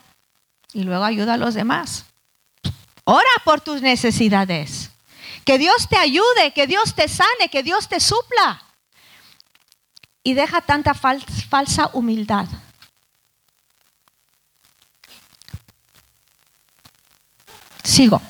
y 0.74 0.82
luego 0.82 1.04
ayuda 1.04 1.34
a 1.34 1.36
los 1.38 1.54
demás. 1.54 2.04
Ora 3.04 3.30
por 3.44 3.60
tus 3.60 3.80
necesidades. 3.80 4.90
Que 5.44 5.58
Dios 5.58 5.88
te 5.88 5.96
ayude, 5.96 6.52
que 6.52 6.66
Dios 6.66 6.94
te 6.94 7.08
sane, 7.08 7.48
que 7.50 7.62
Dios 7.62 7.88
te 7.88 8.00
supla. 8.00 8.62
Y 10.24 10.34
deja 10.34 10.60
tanta 10.60 10.92
falsa 10.92 11.90
humildad. 11.92 12.46
Sigo. 17.84 18.20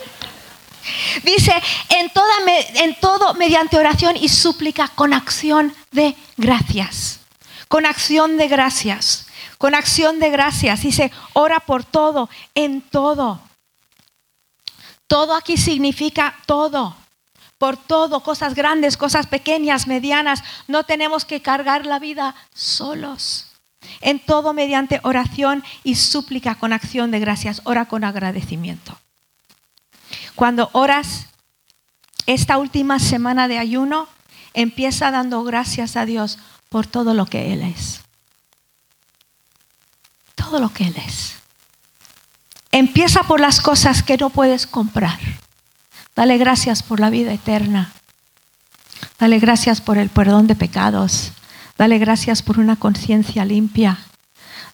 Dice, 1.24 1.52
en, 1.90 2.10
toda, 2.10 2.34
en 2.74 2.94
todo 3.00 3.34
mediante 3.34 3.78
oración 3.78 4.16
y 4.16 4.28
súplica 4.28 4.88
con 4.88 5.14
acción 5.14 5.74
de 5.92 6.14
gracias 6.36 7.20
con 7.68 7.86
acción 7.86 8.36
de 8.36 8.48
gracias, 8.48 9.26
con 9.58 9.74
acción 9.74 10.20
de 10.20 10.30
gracias. 10.30 10.82
Dice, 10.82 11.10
ora 11.32 11.60
por 11.60 11.84
todo, 11.84 12.28
en 12.54 12.80
todo. 12.80 13.40
Todo 15.06 15.34
aquí 15.34 15.56
significa 15.56 16.34
todo, 16.46 16.96
por 17.58 17.76
todo, 17.76 18.20
cosas 18.20 18.54
grandes, 18.54 18.96
cosas 18.96 19.26
pequeñas, 19.26 19.86
medianas. 19.86 20.42
No 20.66 20.84
tenemos 20.84 21.24
que 21.24 21.42
cargar 21.42 21.86
la 21.86 21.98
vida 21.98 22.34
solos. 22.54 23.52
En 24.00 24.18
todo 24.18 24.52
mediante 24.52 25.00
oración 25.04 25.62
y 25.84 25.94
súplica 25.94 26.56
con 26.56 26.72
acción 26.72 27.10
de 27.10 27.20
gracias, 27.20 27.60
ora 27.64 27.86
con 27.86 28.02
agradecimiento. 28.02 28.98
Cuando 30.34 30.70
oras 30.72 31.26
esta 32.26 32.58
última 32.58 32.98
semana 32.98 33.46
de 33.46 33.58
ayuno, 33.58 34.08
empieza 34.54 35.12
dando 35.12 35.44
gracias 35.44 35.96
a 35.96 36.04
Dios 36.04 36.38
por 36.68 36.86
todo 36.86 37.14
lo 37.14 37.26
que 37.26 37.52
Él 37.52 37.62
es. 37.62 38.00
Todo 40.34 40.58
lo 40.60 40.68
que 40.70 40.84
Él 40.84 40.94
es. 41.06 41.34
Empieza 42.72 43.22
por 43.22 43.40
las 43.40 43.60
cosas 43.60 44.02
que 44.02 44.16
no 44.16 44.30
puedes 44.30 44.66
comprar. 44.66 45.18
Dale 46.14 46.38
gracias 46.38 46.82
por 46.82 47.00
la 47.00 47.10
vida 47.10 47.32
eterna. 47.32 47.92
Dale 49.18 49.38
gracias 49.38 49.80
por 49.80 49.98
el 49.98 50.08
perdón 50.08 50.46
de 50.46 50.54
pecados. 50.54 51.32
Dale 51.78 51.98
gracias 51.98 52.42
por 52.42 52.58
una 52.58 52.76
conciencia 52.76 53.44
limpia. 53.44 53.98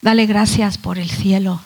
Dale 0.00 0.26
gracias 0.26 0.78
por 0.78 0.98
el 0.98 1.10
cielo. 1.10 1.60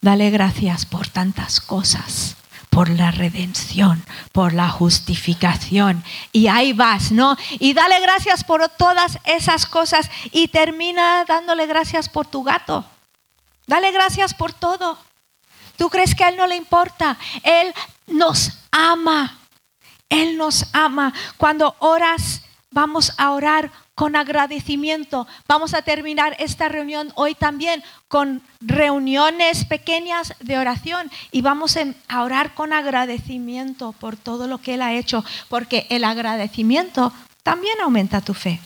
Dale 0.00 0.30
gracias 0.30 0.86
por 0.86 1.08
tantas 1.08 1.60
cosas 1.60 2.36
por 2.76 2.90
la 2.90 3.10
redención, 3.10 4.04
por 4.32 4.52
la 4.52 4.68
justificación. 4.68 6.04
Y 6.30 6.48
ahí 6.48 6.74
vas, 6.74 7.10
¿no? 7.10 7.34
Y 7.58 7.72
dale 7.72 7.98
gracias 8.00 8.44
por 8.44 8.68
todas 8.68 9.18
esas 9.24 9.64
cosas 9.64 10.10
y 10.30 10.48
termina 10.48 11.24
dándole 11.24 11.64
gracias 11.64 12.10
por 12.10 12.26
tu 12.26 12.42
gato. 12.42 12.84
Dale 13.66 13.92
gracias 13.92 14.34
por 14.34 14.52
todo. 14.52 14.98
¿Tú 15.78 15.88
crees 15.88 16.14
que 16.14 16.24
a 16.24 16.28
Él 16.28 16.36
no 16.36 16.46
le 16.46 16.54
importa? 16.56 17.16
Él 17.42 17.72
nos 18.08 18.58
ama. 18.70 19.38
Él 20.10 20.36
nos 20.36 20.66
ama. 20.74 21.14
Cuando 21.38 21.76
oras, 21.78 22.42
vamos 22.70 23.10
a 23.16 23.30
orar 23.30 23.72
con 23.96 24.14
agradecimiento. 24.14 25.26
Vamos 25.48 25.74
a 25.74 25.82
terminar 25.82 26.36
esta 26.38 26.68
reunión 26.68 27.10
hoy 27.16 27.34
también 27.34 27.82
con 28.06 28.42
reuniones 28.60 29.64
pequeñas 29.64 30.34
de 30.38 30.58
oración 30.58 31.10
y 31.32 31.40
vamos 31.40 31.76
a 32.06 32.22
orar 32.22 32.54
con 32.54 32.72
agradecimiento 32.72 33.92
por 33.92 34.16
todo 34.16 34.46
lo 34.46 34.58
que 34.58 34.74
Él 34.74 34.82
ha 34.82 34.92
hecho, 34.92 35.24
porque 35.48 35.86
el 35.90 36.04
agradecimiento 36.04 37.12
también 37.42 37.80
aumenta 37.80 38.20
tu 38.20 38.34
fe. 38.34 38.60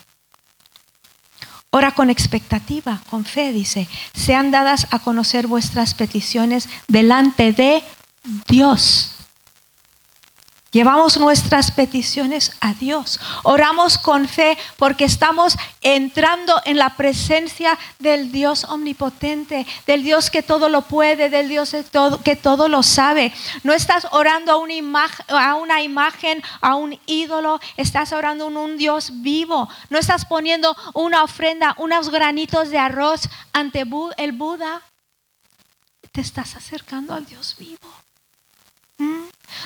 Ora 1.71 1.93
con 1.93 2.11
expectativa, 2.11 3.01
con 3.09 3.25
fe, 3.25 3.53
dice. 3.53 3.87
Sean 4.13 4.51
dadas 4.51 4.89
a 4.91 4.99
conocer 4.99 5.47
vuestras 5.47 5.95
peticiones 5.95 6.69
delante 6.89 7.53
de 7.53 7.85
Dios. 8.49 9.20
Llevamos 10.73 11.19
nuestras 11.19 11.73
peticiones 11.73 12.53
a 12.61 12.75
Dios. 12.75 13.19
Oramos 13.43 13.99
con 13.99 14.29
fe 14.29 14.57
porque 14.77 15.05
estamos 15.05 15.57
entrando 15.81 16.55
en 16.65 16.79
la 16.79 16.97
presencia 16.97 17.77
del 17.99 18.31
Dios 18.31 18.63
omnipotente, 18.65 19.67
del 19.85 20.05
Dios 20.05 20.31
que 20.31 20.45
todo 20.45 20.69
lo 20.69 20.83
puede, 20.83 21.29
del 21.29 21.49
Dios 21.49 21.75
que 22.23 22.37
todo, 22.37 22.69
lo 22.69 22.85
sabe. 22.85 23.33
No 23.65 23.73
estás 23.73 24.07
orando 24.13 24.53
a 24.53 24.59
una, 24.59 25.83
imagen, 25.83 26.43
a 26.61 26.77
un 26.77 27.01
ídolo, 27.07 27.59
estás 27.77 28.13
orando 28.13 28.45
a 28.45 28.49
un 28.49 28.77
Dios 28.77 29.11
vivo. 29.23 29.69
No 29.89 29.99
estás 29.99 30.25
poniendo 30.25 30.77
una 30.95 31.25
ofrenda, 31.25 31.75
unos 31.79 32.11
granitos 32.11 32.71
de 32.71 32.79
arroz 32.79 33.23
ante 33.53 33.85
el 34.19 34.33
Buda. 34.33 34.83
Te 36.13 36.21
estás 36.21 36.55
acercando 36.55 37.13
al 37.13 37.27
Dios 37.27 37.57
vivo. 37.59 37.89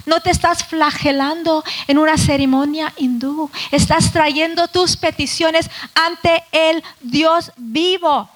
No 0.06 0.20
te 0.20 0.30
estás 0.30 0.64
flagelando 0.64 1.64
en 1.86 1.98
una 1.98 2.16
ceremonia 2.16 2.92
hindú. 2.96 3.50
Estás 3.70 4.12
trayendo 4.12 4.68
tus 4.68 4.96
peticiones 4.96 5.70
ante 5.94 6.44
el 6.52 6.82
Dios 7.00 7.52
vivo. 7.56 8.28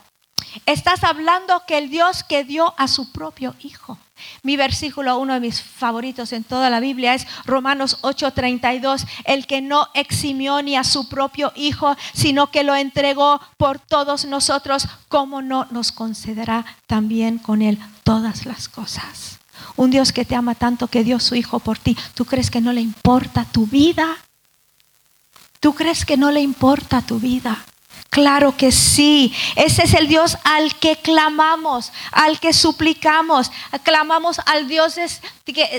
Estás 0.66 1.04
hablando 1.04 1.62
que 1.66 1.78
el 1.78 1.90
Dios 1.90 2.24
que 2.24 2.44
dio 2.44 2.74
a 2.76 2.88
su 2.88 3.12
propio 3.12 3.54
Hijo. 3.60 3.98
Mi 4.42 4.56
versículo, 4.56 5.18
uno 5.18 5.34
de 5.34 5.40
mis 5.40 5.62
favoritos 5.62 6.32
en 6.32 6.42
toda 6.42 6.70
la 6.70 6.80
Biblia, 6.80 7.14
es 7.14 7.26
Romanos 7.44 7.98
8:32, 8.02 9.06
el 9.24 9.46
que 9.46 9.60
no 9.60 9.88
eximió 9.94 10.62
ni 10.62 10.76
a 10.76 10.84
su 10.84 11.08
propio 11.08 11.52
Hijo, 11.54 11.96
sino 12.14 12.50
que 12.50 12.64
lo 12.64 12.74
entregó 12.74 13.40
por 13.56 13.78
todos 13.78 14.24
nosotros, 14.24 14.88
¿cómo 15.08 15.42
no 15.42 15.66
nos 15.70 15.92
concederá 15.92 16.64
también 16.86 17.38
con 17.38 17.62
él 17.62 17.78
todas 18.02 18.44
las 18.44 18.68
cosas? 18.68 19.38
Un 19.76 19.90
Dios 19.90 20.12
que 20.12 20.24
te 20.24 20.34
ama 20.34 20.54
tanto 20.54 20.88
que 20.88 21.04
dio 21.04 21.20
su 21.20 21.34
Hijo 21.34 21.58
por 21.58 21.78
ti. 21.78 21.96
¿Tú 22.14 22.24
crees 22.24 22.50
que 22.50 22.60
no 22.60 22.72
le 22.72 22.80
importa 22.80 23.44
tu 23.44 23.66
vida? 23.66 24.16
¿Tú 25.60 25.74
crees 25.74 26.04
que 26.04 26.16
no 26.16 26.30
le 26.30 26.40
importa 26.40 27.02
tu 27.02 27.18
vida? 27.18 27.64
Claro 28.10 28.56
que 28.56 28.72
sí. 28.72 29.34
Ese 29.54 29.82
es 29.84 29.94
el 29.94 30.08
Dios 30.08 30.38
al 30.44 30.74
que 30.76 30.96
clamamos, 30.96 31.92
al 32.10 32.40
que 32.40 32.52
suplicamos. 32.52 33.50
Clamamos 33.82 34.40
al 34.46 34.66
Dios 34.66 34.96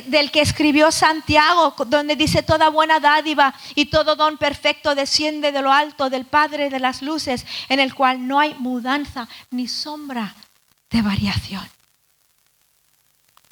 del 0.06 0.32
que 0.32 0.42
escribió 0.42 0.92
Santiago, 0.92 1.74
donde 1.88 2.16
dice 2.16 2.44
toda 2.44 2.70
buena 2.70 3.00
dádiva 3.00 3.56
y 3.74 3.88
todo 3.88 4.16
don 4.16 4.38
perfecto 4.38 4.94
desciende 4.94 5.52
de 5.52 5.62
lo 5.62 5.74
alto 5.74 6.10
del 6.10 6.26
Padre 6.26 6.70
de 6.70 6.80
las 6.80 7.02
luces, 7.02 7.46
en 7.68 7.80
el 7.80 7.96
cual 7.96 8.28
no 8.28 8.40
hay 8.40 8.54
mudanza 8.60 9.28
ni 9.50 9.68
sombra 9.68 10.36
de 10.92 11.02
variación. 11.02 11.68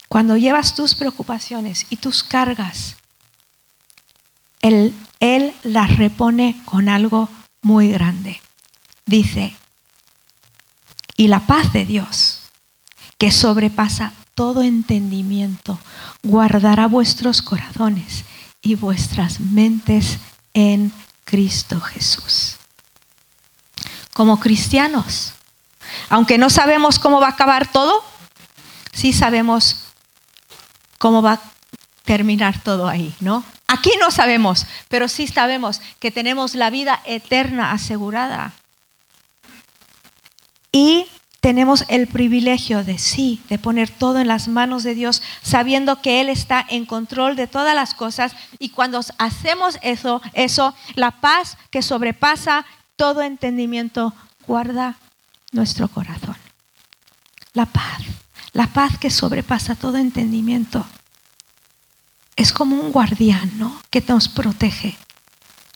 Cuando 0.08 0.38
llevas 0.38 0.76
tus 0.76 0.96
preocupaciones 0.96 1.86
y 1.89 1.98
tus 1.98 2.24
cargas, 2.24 2.96
él, 4.62 4.93
las 5.63 5.98
repone 5.98 6.62
con 6.65 6.89
algo 6.89 7.30
muy 7.62 7.89
grande. 7.89 8.41
Dice, 9.06 9.56
y 11.15 11.28
la 11.28 11.41
paz 11.41 11.74
de 11.74 11.86
Dios, 11.86 12.41
que 13.17 13.32
sobrepasa 13.32 14.13
todo 14.34 14.62
entendimiento, 14.62 15.80
guardará 16.24 16.88
vuestros 16.88 17.41
corazones 17.41 18.26
y 18.62 18.76
vuestras 18.76 19.39
mentes 19.39 20.20
en 20.54 20.91
Cristo 21.24 21.80
Jesús. 21.82 22.58
Como 24.13 24.39
cristianos, 24.39 25.34
aunque 26.10 26.38
no 26.38 26.50
sabemos 26.50 27.00
cómo 27.00 27.20
va 27.20 27.28
a 27.28 27.32
acabar 27.32 27.72
todo, 27.72 28.04
sí 28.93 29.13
sabemos 29.13 29.87
cómo 30.97 31.21
va 31.21 31.33
a 31.33 31.41
terminar 32.03 32.62
todo 32.62 32.88
ahí, 32.88 33.13
¿no? 33.19 33.43
Aquí 33.67 33.91
no 33.99 34.12
sabemos, 34.12 34.65
pero 34.88 35.07
sí 35.07 35.27
sabemos 35.27 35.81
que 35.99 36.10
tenemos 36.10 36.55
la 36.55 36.69
vida 36.69 37.01
eterna 37.05 37.71
asegurada. 37.71 38.53
Y 40.71 41.05
tenemos 41.41 41.83
el 41.89 42.07
privilegio 42.07 42.83
de 42.83 42.97
sí, 42.97 43.41
de 43.49 43.60
poner 43.60 43.89
todo 43.89 44.19
en 44.19 44.27
las 44.27 44.47
manos 44.47 44.83
de 44.83 44.95
Dios, 44.95 45.21
sabiendo 45.41 46.01
que 46.01 46.21
Él 46.21 46.29
está 46.29 46.65
en 46.69 46.86
control 46.86 47.36
de 47.36 47.47
todas 47.47 47.75
las 47.75 47.93
cosas. 47.93 48.36
Y 48.57 48.69
cuando 48.69 49.01
hacemos 49.17 49.77
eso, 49.81 50.21
eso, 50.33 50.73
la 50.95 51.12
paz 51.12 51.57
que 51.69 51.81
sobrepasa 51.81 52.65
todo 52.95 53.21
entendimiento 53.21 54.13
guarda 54.47 54.95
nuestro 55.51 55.88
corazón. 55.89 56.38
La 57.53 57.65
paz 57.65 58.01
la 58.53 58.67
paz 58.67 58.97
que 58.97 59.10
sobrepasa 59.10 59.75
todo 59.75 59.97
entendimiento. 59.97 60.86
Es 62.36 62.51
como 62.51 62.75
un 62.75 62.91
guardián, 62.91 63.51
¿no? 63.57 63.81
Que 63.89 64.03
nos 64.07 64.29
protege. 64.29 64.97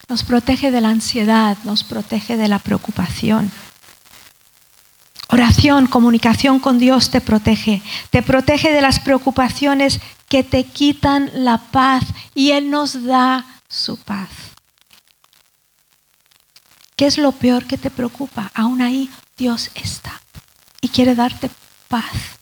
Nos 0.08 0.24
protege 0.24 0.72
de 0.72 0.82
la 0.82 0.90
ansiedad, 0.90 1.58
nos 1.64 1.84
protege 1.84 2.38
de 2.38 2.48
la 2.48 2.60
preocupación. 2.60 3.52
Oración, 5.30 5.88
comunicación 5.88 6.60
con 6.60 6.78
Dios 6.78 7.10
te 7.10 7.22
protege. 7.22 7.82
Te 8.10 8.22
protege 8.22 8.74
de 8.74 8.82
las 8.82 9.00
preocupaciones 9.00 10.02
que 10.28 10.44
te 10.44 10.66
quitan 10.66 11.32
la 11.34 11.58
paz 11.58 12.04
y 12.36 12.52
Él 12.52 12.70
nos 12.70 13.04
da 13.06 13.46
su 13.70 13.98
paz. 13.98 14.30
¿Qué 16.98 17.06
es 17.06 17.18
lo 17.18 17.32
peor 17.32 17.66
que 17.66 17.78
te 17.78 17.90
preocupa? 17.90 18.52
Aún 18.54 18.82
ahí 18.82 19.10
Dios 19.38 19.72
está 19.74 20.22
y 20.82 20.90
quiere 20.90 21.16
darte 21.16 21.50
paz. 21.88 22.41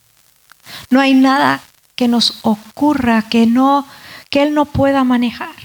No 0.89 0.99
hay 0.99 1.13
nada 1.13 1.61
que 1.95 2.07
nos 2.07 2.39
ocurra 2.43 3.23
que 3.23 3.45
no 3.45 3.85
que 4.29 4.43
él 4.43 4.53
no 4.53 4.65
pueda 4.65 5.03
manejar. 5.03 5.55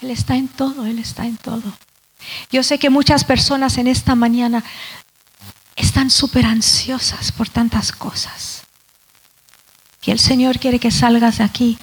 Él 0.00 0.10
está 0.10 0.36
en 0.36 0.48
todo, 0.48 0.86
él 0.86 0.98
está 0.98 1.26
en 1.26 1.36
todo. 1.36 1.72
Yo 2.50 2.62
sé 2.62 2.78
que 2.78 2.90
muchas 2.90 3.24
personas 3.24 3.78
en 3.78 3.86
esta 3.86 4.14
mañana 4.14 4.62
están 5.74 6.10
súper 6.10 6.44
ansiosas 6.44 7.32
por 7.32 7.48
tantas 7.48 7.92
cosas. 7.92 8.64
Y 10.02 10.10
el 10.10 10.18
Señor 10.18 10.58
quiere 10.58 10.78
que 10.78 10.90
salgas 10.90 11.38
de 11.38 11.44
aquí 11.44 11.78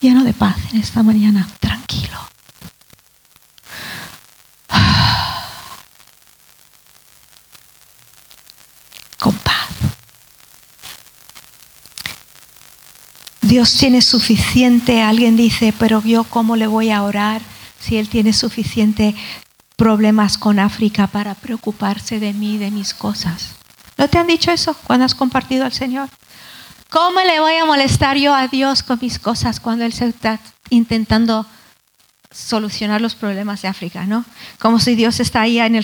lleno 0.00 0.24
de 0.24 0.32
paz 0.32 0.56
en 0.72 0.80
esta 0.80 1.02
mañana, 1.02 1.48
tranquilo. 1.60 2.18
Con 9.18 9.34
paz. 9.38 9.68
Dios 13.52 13.76
tiene 13.76 14.00
suficiente, 14.00 15.02
alguien 15.02 15.36
dice, 15.36 15.74
pero 15.78 16.02
yo 16.02 16.24
cómo 16.24 16.56
le 16.56 16.66
voy 16.66 16.90
a 16.90 17.02
orar 17.02 17.42
si 17.78 17.98
Él 17.98 18.08
tiene 18.08 18.32
suficiente 18.32 19.14
problemas 19.76 20.38
con 20.38 20.58
África 20.58 21.06
para 21.06 21.34
preocuparse 21.34 22.18
de 22.18 22.32
mí, 22.32 22.56
de 22.56 22.70
mis 22.70 22.94
cosas. 22.94 23.50
¿No 23.98 24.08
te 24.08 24.16
han 24.16 24.26
dicho 24.26 24.50
eso 24.50 24.74
cuando 24.84 25.04
has 25.04 25.14
compartido 25.14 25.66
al 25.66 25.72
Señor? 25.74 26.08
¿Cómo 26.88 27.20
le 27.20 27.40
voy 27.40 27.56
a 27.56 27.66
molestar 27.66 28.16
yo 28.16 28.34
a 28.34 28.48
Dios 28.48 28.82
con 28.82 28.98
mis 29.02 29.18
cosas 29.18 29.60
cuando 29.60 29.84
Él 29.84 29.92
se 29.92 30.06
está 30.06 30.40
intentando 30.70 31.44
solucionar 32.30 33.02
los 33.02 33.14
problemas 33.14 33.60
de 33.60 33.68
África, 33.68 34.06
¿no? 34.06 34.24
Como 34.60 34.80
si 34.80 34.94
Dios 34.94 35.20
está 35.20 35.42
ahí 35.42 35.58
en, 35.58 35.78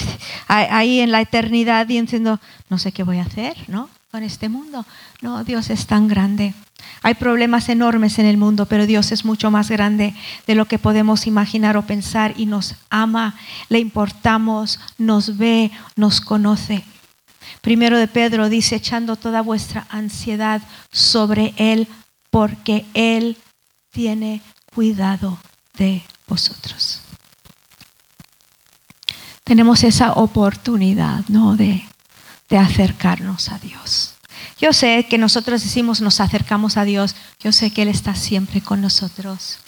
ahí 0.46 1.00
en 1.00 1.12
la 1.12 1.20
eternidad 1.20 1.86
diciendo, 1.86 2.40
no 2.70 2.78
sé 2.78 2.92
qué 2.92 3.02
voy 3.02 3.18
a 3.18 3.24
hacer, 3.24 3.58
¿no? 3.68 3.90
Con 4.10 4.22
este 4.22 4.48
mundo. 4.48 4.86
No, 5.20 5.44
Dios 5.44 5.68
es 5.68 5.86
tan 5.86 6.08
grande. 6.08 6.54
Hay 7.02 7.14
problemas 7.14 7.68
enormes 7.68 8.18
en 8.18 8.26
el 8.26 8.38
mundo, 8.38 8.66
pero 8.66 8.86
Dios 8.86 9.12
es 9.12 9.24
mucho 9.24 9.50
más 9.50 9.70
grande 9.70 10.14
de 10.46 10.54
lo 10.54 10.64
que 10.64 10.78
podemos 10.78 11.26
imaginar 11.26 11.76
o 11.76 11.86
pensar 11.86 12.32
y 12.36 12.46
nos 12.46 12.74
ama, 12.88 13.34
le 13.68 13.78
importamos, 13.78 14.80
nos 14.96 15.36
ve, 15.36 15.70
nos 15.94 16.20
conoce. 16.20 16.84
Primero 17.60 17.98
de 17.98 18.08
Pedro 18.08 18.48
dice, 18.48 18.76
echando 18.76 19.16
toda 19.16 19.42
vuestra 19.42 19.86
ansiedad 19.90 20.62
sobre 20.90 21.52
Él, 21.56 21.86
porque 22.30 22.86
Él 22.94 23.36
tiene 23.90 24.40
cuidado 24.74 25.38
de 25.76 26.02
vosotros. 26.26 27.02
Tenemos 29.44 29.82
esa 29.82 30.12
oportunidad, 30.12 31.24
¿no? 31.28 31.56
De, 31.56 31.84
de 32.48 32.58
acercarnos 32.58 33.50
a 33.50 33.58
Dios. 33.58 34.14
Yo 34.60 34.72
sé 34.72 35.06
que 35.08 35.18
nosotros 35.18 35.62
decimos 35.62 36.00
nos 36.00 36.20
acercamos 36.20 36.76
a 36.76 36.84
Dios, 36.84 37.14
yo 37.38 37.52
sé 37.52 37.70
que 37.70 37.82
Él 37.82 37.88
está 37.88 38.14
siempre 38.14 38.60
con 38.60 38.80
nosotros. 38.80 39.58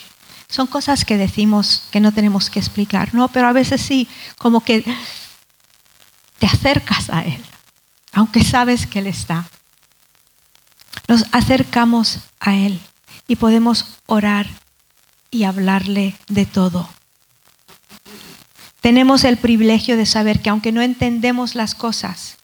Son 0.48 0.66
cosas 0.66 1.04
que 1.04 1.16
decimos 1.16 1.84
que 1.92 2.00
no 2.00 2.12
tenemos 2.12 2.50
que 2.50 2.58
explicar, 2.58 3.14
¿no? 3.14 3.28
Pero 3.28 3.46
a 3.46 3.52
veces 3.52 3.80
sí, 3.80 4.08
como 4.36 4.62
que 4.62 4.84
te 6.38 6.46
acercas 6.46 7.08
a 7.10 7.22
Él, 7.22 7.40
aunque 8.12 8.42
sabes 8.42 8.86
que 8.86 8.98
Él 8.98 9.06
está. 9.06 9.48
Nos 11.06 11.24
acercamos 11.30 12.18
a 12.40 12.56
Él 12.56 12.80
y 13.28 13.36
podemos 13.36 13.98
orar 14.06 14.48
y 15.30 15.44
hablarle 15.44 16.16
de 16.28 16.46
todo. 16.46 16.88
Tenemos 18.80 19.22
el 19.24 19.36
privilegio 19.36 19.96
de 19.96 20.06
saber 20.06 20.40
que 20.40 20.50
aunque 20.50 20.72
no 20.72 20.82
entendemos 20.82 21.54
las 21.54 21.76
cosas 21.76 22.39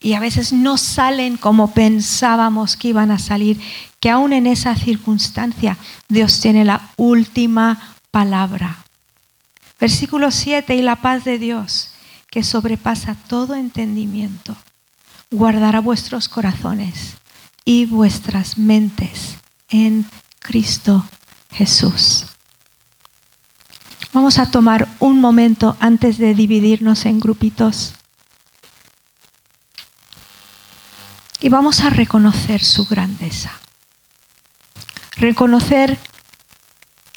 y 0.00 0.12
a 0.12 0.20
veces 0.20 0.52
no 0.52 0.76
salen 0.76 1.36
como 1.36 1.72
pensábamos 1.72 2.76
que 2.76 2.88
iban 2.88 3.10
a 3.10 3.18
salir, 3.18 3.60
que 4.00 4.10
aún 4.10 4.32
en 4.32 4.46
esa 4.46 4.76
circunstancia 4.76 5.78
Dios 6.08 6.40
tiene 6.40 6.64
la 6.64 6.90
última 6.96 7.96
palabra. 8.10 8.84
Versículo 9.80 10.30
7, 10.30 10.74
y 10.74 10.82
la 10.82 10.96
paz 10.96 11.24
de 11.24 11.38
Dios, 11.38 11.90
que 12.30 12.42
sobrepasa 12.42 13.14
todo 13.28 13.54
entendimiento, 13.54 14.56
guardará 15.30 15.80
vuestros 15.80 16.28
corazones 16.28 17.16
y 17.64 17.86
vuestras 17.86 18.58
mentes 18.58 19.36
en 19.68 20.06
Cristo 20.38 21.04
Jesús. 21.50 22.26
Vamos 24.12 24.38
a 24.38 24.50
tomar 24.50 24.88
un 24.98 25.20
momento 25.20 25.76
antes 25.78 26.16
de 26.16 26.34
dividirnos 26.34 27.04
en 27.04 27.20
grupitos. 27.20 27.95
Y 31.40 31.48
vamos 31.48 31.80
a 31.80 31.90
reconocer 31.90 32.62
su 32.64 32.86
grandeza. 32.86 33.52
Reconocer 35.16 35.98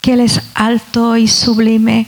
que 0.01 0.13
Él 0.13 0.21
es 0.21 0.41
alto 0.53 1.17
y 1.17 1.27
sublime 1.27 2.08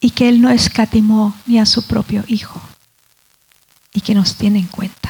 y 0.00 0.10
que 0.10 0.28
Él 0.28 0.40
no 0.40 0.50
escatimó 0.50 1.34
ni 1.46 1.58
a 1.58 1.66
su 1.66 1.86
propio 1.86 2.24
Hijo 2.28 2.60
y 3.92 4.00
que 4.00 4.14
nos 4.14 4.36
tiene 4.36 4.58
en 4.58 4.66
cuenta. 4.66 5.07